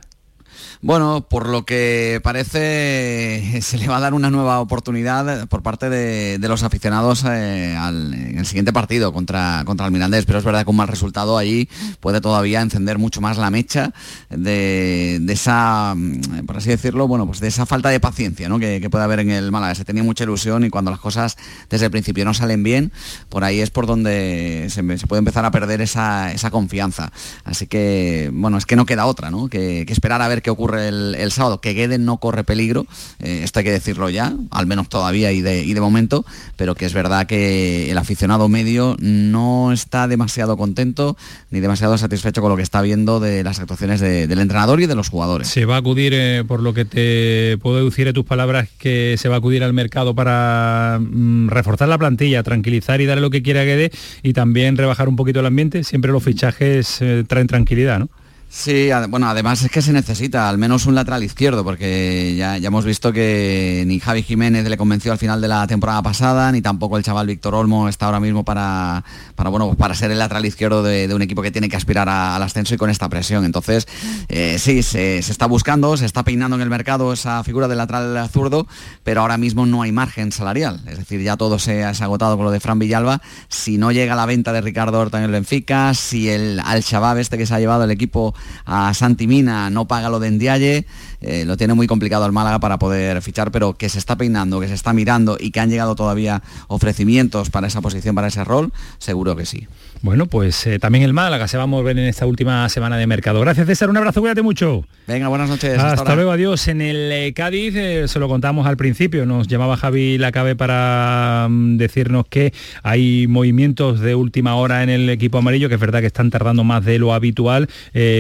[0.81, 5.89] Bueno, por lo que parece se le va a dar una nueva oportunidad por parte
[5.89, 10.63] de, los aficionados eh, en el siguiente partido contra, contra el Mirandés, pero es verdad
[10.63, 13.93] que un mal resultado allí puede todavía encender mucho más la mecha
[14.29, 19.03] de, esa, mm, por así decirlo, bueno, pues de esa falta de paciencia que, puede
[19.03, 19.75] haber en el Málaga.
[19.75, 21.37] Se tenía mucha ilusión y cuando las cosas
[21.69, 22.91] desde el principio no salen bien,
[23.29, 27.11] por ahí es por donde se, puede empezar a perder esa, confianza.
[27.43, 29.47] Así que, bueno, es que no queda otra, ¿no?
[29.47, 32.85] Que, que esperar a ver qué ocurre el, sábado, que Gueden no corre peligro,
[33.19, 36.25] eh, esto hay que decirlo ya, al menos todavía y de, y de momento,
[36.55, 41.17] pero que es verdad que el aficionado medio no está demasiado contento
[41.51, 44.95] ni demasiado satisfecho con lo que está viendo de las actuaciones del entrenador y de
[44.95, 45.47] los jugadores.
[45.47, 49.15] Se va a acudir, eh, por lo que te puedo deducir de tus palabras, que
[49.17, 53.29] se va a acudir al mercado para mm, reforzar la plantilla, tranquilizar y darle lo
[53.29, 53.91] que quiera a Guede
[54.23, 55.83] y también rebajar un poquito el ambiente.
[55.83, 58.09] Siempre los fichajes eh, traen tranquilidad, ¿no?
[58.51, 62.83] Sí, bueno, además es que se necesita al menos un lateral izquierdo, porque ya, hemos
[62.83, 66.97] visto que ni Javi Jiménez le convenció al final de la temporada pasada, ni tampoco
[66.97, 69.03] el chaval Víctor Olmo está ahora mismo para,
[69.35, 72.41] para, bueno, para ser el lateral izquierdo de, un equipo que tiene que aspirar al
[72.41, 73.45] ascenso y con esta presión.
[73.45, 73.87] Entonces,
[74.29, 78.27] eh, sí, se, está buscando, se está peinando en el mercado esa figura del lateral
[78.29, 78.65] zurdo,
[79.03, 80.81] pero ahora mismo no hay margen salarial.
[80.87, 83.21] Es decir, ya todo se ha agotado con lo de Fran Villalba.
[83.47, 87.19] Si no llega la venta de Ricardo Horta en el Benfica, si el al Shabab
[87.19, 88.33] este que se ha llevado el equipo
[88.65, 90.85] a Santi Mina, no paga lo de Endialle,
[91.21, 94.59] eh, lo tiene muy complicado el Málaga para poder fichar, pero que se está peinando,
[94.59, 98.43] que se está mirando y que han llegado todavía ofrecimientos para esa posición, para ese
[98.43, 99.67] rol, seguro que sí.
[100.01, 103.05] Bueno, pues eh, también el Málaga se va a mover en esta última semana de
[103.05, 103.41] mercado.
[103.41, 104.85] Gracias César, un abrazo, cuídate mucho.
[105.07, 105.77] Venga, buenas noches.
[105.77, 106.69] Hasta, luego, adiós.
[106.69, 107.73] En el eh, Cádiz,
[108.09, 113.99] se lo contamos al principio, nos llamaba Javi Lacabe para mm, decirnos que hay movimientos
[113.99, 116.97] de última hora en el equipo amarillo, que es verdad que están tardando más de
[116.97, 117.67] lo habitual.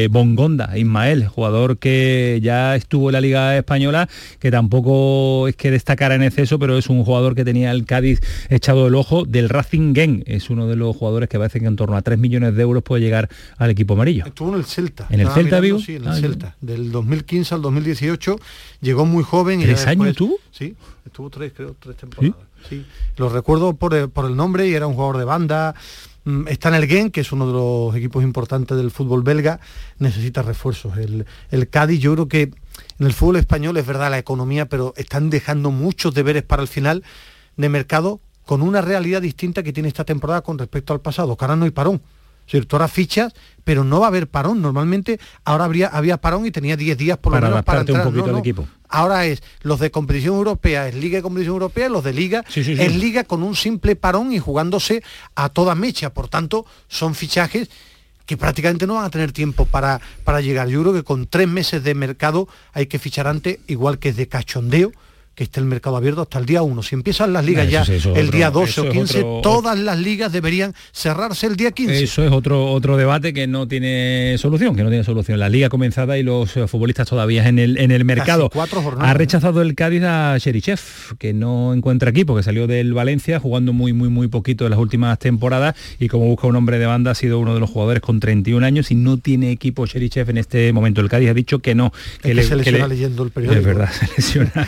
[0.09, 4.09] Bongonda, Ismael, jugador que ya estuvo en la Liga Española,
[4.39, 8.19] que tampoco es que destacara en exceso, pero es un jugador que tenía el Cádiz
[8.49, 10.23] echado el ojo del Racing Gen.
[10.27, 12.83] Es uno de los jugadores que parece que en torno a 3 millones de euros
[12.83, 14.25] puede llegar al equipo amarillo.
[14.25, 15.07] Estuvo en el Celta.
[15.09, 15.79] ¿En el Celta vivo?
[15.79, 16.55] Sí, en el ah, Celta.
[16.59, 18.35] Del 2015 al 2018
[18.81, 19.61] llegó muy joven.
[19.61, 20.37] ¿Tres y años tú?
[20.51, 22.35] Sí, estuvo tres, creo, tres temporadas.
[22.67, 22.85] ¿Sí?
[23.15, 25.75] Lo recuerdo por el, por el nombre y era un jugador de banda,
[26.29, 29.59] Mm, está en el Gen, que es uno de los equipos importantes del fútbol belga,
[29.97, 30.97] necesita refuerzos.
[30.97, 32.41] El, el Cádiz, yo creo que
[32.99, 36.67] en el fútbol español es verdad la economía, pero están dejando muchos deberes para el
[36.67, 37.03] final
[37.57, 41.45] de mercado con una realidad distinta que tiene esta temporada con respecto al pasado, que
[41.45, 42.01] ahora no hay parón.
[42.47, 42.77] ¿cierto?
[42.77, 43.31] Ahora fichas,
[43.63, 44.59] pero no va a haber parón.
[44.59, 48.07] Normalmente ahora habría, había parón y tenía 10 días por lo menos para entrar.
[48.07, 48.67] un poquito equipo.
[48.87, 52.95] Ahora es los de competición europea, es liga de competición europea, los de liga, es
[52.95, 55.03] liga con un simple parón y jugándose
[55.35, 56.11] a toda mecha.
[56.11, 57.69] Por tanto, son fichajes
[58.25, 60.69] que prácticamente no van a tener tiempo para, para llegar.
[60.69, 64.15] Yo creo que con tres meses de mercado hay que fichar antes, igual que es
[64.15, 64.91] de cachondeo,
[65.39, 66.83] que esté el mercado abierto hasta el día 1.
[66.83, 71.47] Si empiezan las ligas ya el día 12 o 15, todas las ligas deberían cerrarse
[71.47, 72.03] el día 15.
[72.03, 75.39] Eso es otro otro debate que no tiene solución, que no tiene solución.
[75.39, 78.51] La liga comenzada y los eh, futbolistas todavía en el, en el mercado.
[78.99, 80.81] ha rechazado el Cádiz a Sherichev,
[81.17, 84.79] que no encuentra equipo, que salió del Valencia jugando muy, muy, muy poquito en las
[84.79, 88.01] últimas temporadas y como busca un hombre de banda ha sido uno de los jugadores
[88.01, 90.99] con 31 años y no tiene equipo Sherichev en este momento.
[90.99, 91.93] El Cádiz ha dicho que no.
[92.21, 93.61] Que, le, se lesiona leyendo el periódico.
[93.61, 94.67] Es verdad, se lesiona.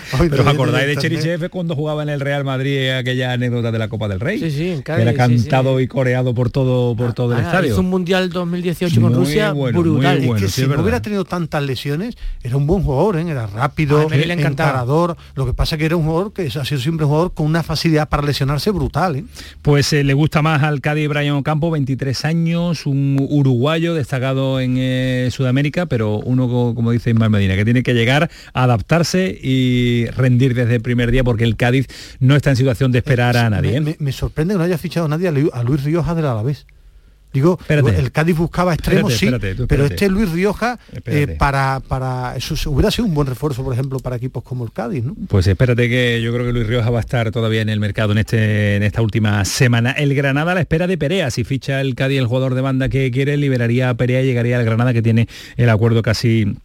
[0.64, 4.20] Acordáis de Cherichev cuando jugaba en el Real Madrid aquella anécdota de la Copa del
[4.20, 4.40] Rey?
[4.40, 7.72] Sí, sí, en Cádiz, Era cantado y coreado por todo por todo el ah, estadio.
[7.72, 10.24] Hizo un Mundial 2018 con Rusia brutal.
[10.24, 13.30] es que si no hubiera tenido tantas lesiones, era un buen jugador, ¿eh?
[13.30, 15.18] era rápido, ah, encantador.
[15.36, 17.64] Lo que pasa que era un jugador que ha sido siempre un jugador con una
[17.64, 19.18] facilidad para lesionarse brutal.
[19.18, 19.24] ¿eh?
[19.62, 24.76] Pues eh, le gusta más al Cádiz Brian Ocampo, 23 años, un uruguayo destacado en
[24.78, 30.06] eh, Sudamérica, pero uno, como dice Ismael Medina, que tiene que llegar a adaptarse y
[30.08, 31.88] rendir desde el primer día porque el Cádiz
[32.20, 33.78] no está en situación de esperar a nadie.
[33.78, 33.96] ¿eh?
[34.00, 36.66] Me, sorprende que no haya fichado nadie a Luis Rioja del Alavés.
[37.34, 39.30] Digo, el Cádiz buscaba extremos, sí,
[39.68, 44.00] pero este Luis Rioja eh, para, para eso hubiera sido un buen refuerzo, por ejemplo,
[44.00, 45.16] para equipos como el Cádiz, ¿no?
[45.30, 48.12] Pues espérate que yo creo que Luis Rioja va a estar todavía en el mercado
[48.12, 49.92] en este en esta última semana.
[49.92, 52.90] El Granada a la espera de Perea, si ficha el Cádiz el jugador de banda
[52.90, 56.58] que quiere, liberaría a Perea y llegaría al Granada que tiene el acuerdo casi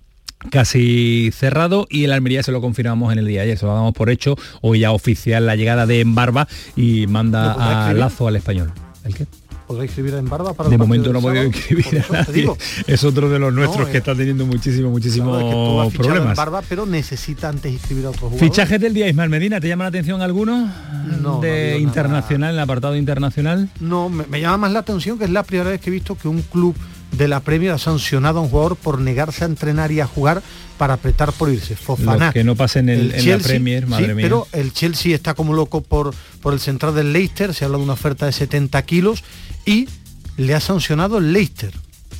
[0.50, 3.74] casi cerrado y el Almería se lo confirmamos en el día de ayer, se lo
[3.74, 8.36] damos por hecho, hoy ya oficial la llegada de Embarba y manda a Lazo al
[8.36, 8.72] español.
[9.04, 9.26] ¿El qué?
[9.66, 12.48] ¿Podrá inscribir en Barba para De momento no ha podido inscribir a nadie.
[12.86, 16.30] Es otro de los nuestros que está teniendo muchísimo, muchísimo problemas.
[16.30, 18.48] En Barba, pero necesita antes inscribir a otros jugadores.
[18.48, 20.72] Fichajes del día, Ismael Medina, ¿te llama la atención alguno?
[21.20, 23.68] No, de internacional, en el apartado internacional.
[23.80, 26.28] No, me, llama más la atención que es la primera vez que he visto que
[26.28, 26.76] un club
[27.16, 30.42] de la Premier ha sancionado a un jugador por negarse a entrenar y a jugar
[30.78, 31.76] para apretar por irse.
[31.76, 32.32] Fofana.
[32.32, 34.24] que no pasen en, en la Premier, madre mía.
[34.24, 37.84] Pero el Chelsea está como loco por, por el central del Leicester, se habla de
[37.84, 39.24] una oferta de 70 kilos
[39.64, 39.88] y
[40.36, 41.72] le ha sancionado el Leicester.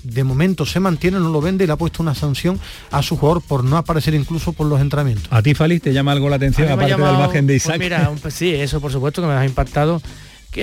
[0.03, 2.61] De momento se mantiene, no lo vende y le ha puesto una sanción
[2.93, 5.27] a su jugador por no aparecer incluso por los entrenamientos.
[5.31, 7.79] ¿A ti, Fali, te llama algo la atención aparte del margen de pues Isaac?
[7.79, 10.01] mira, sí, eso por supuesto que me ha impactado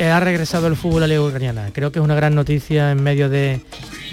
[0.01, 1.69] ha regresado el fútbol a la liga ucraniana.
[1.73, 3.61] Creo que es una gran noticia en medio de,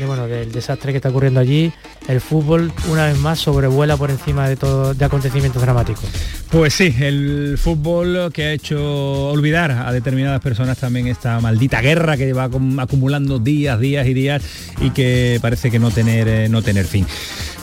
[0.06, 1.72] bueno, del desastre que está ocurriendo allí.
[2.08, 6.04] El fútbol una vez más sobrevuela por encima de todo de acontecimientos dramáticos.
[6.50, 12.16] Pues sí, el fútbol que ha hecho olvidar a determinadas personas también esta maldita guerra
[12.16, 12.44] que va
[12.78, 14.42] acumulando días, días y días
[14.80, 17.06] y que parece que no tener eh, no tener fin.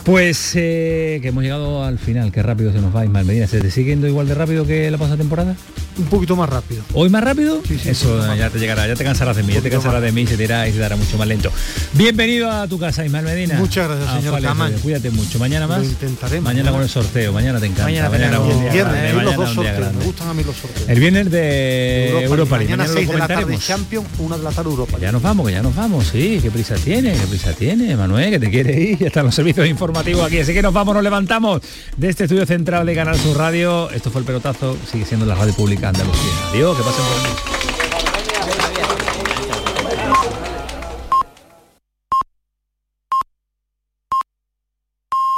[0.08, 3.46] Pues eh, que hemos llegado al final, qué rápido se nos va Ismael Medina.
[3.46, 5.54] ¿Se te sigue yendo igual de rápido que la pasada temporada?
[5.98, 6.82] Un poquito más rápido.
[6.94, 7.60] ¿Hoy más rápido?
[7.84, 10.36] Eso ya te llegará, ya te cansarás de mí, ya te cansarás de mí, se
[10.36, 11.50] te irá y se dará mucho más lento.
[11.92, 13.56] Bienvenido a tu casa, Ismael Medina.
[13.58, 14.80] Muchas gracias, ah, señor.
[14.80, 15.38] Cuídate mucho.
[15.40, 15.80] Mañana más.
[15.80, 16.44] Lo intentaremos.
[16.44, 17.84] Mañana con el sorteo, mañana te encanta.
[17.84, 19.94] Mañana, mañana el viernes, los dos sorteos.
[19.94, 20.88] Me gustan a mí los sorteos.
[20.88, 22.76] El viernes de Europa, League.
[22.76, 24.98] Mañana, 6 de la tarde Champions, una de la tarde Europa.
[25.00, 26.38] Ya nos vamos, que ya nos vamos, sí.
[26.40, 29.02] Qué prisa tiene, qué prisa tiene, Manuel, que te quiere ir.
[29.02, 29.66] Están los servicios
[29.98, 31.60] aquí, así que nos vamos, nos levantamos
[31.96, 33.90] de este estudio central de Canal Sur Radio.
[33.90, 36.32] Esto fue el pelotazo, sigue siendo la radio pública Andalucía.
[36.52, 37.57] Adiós, que pasen por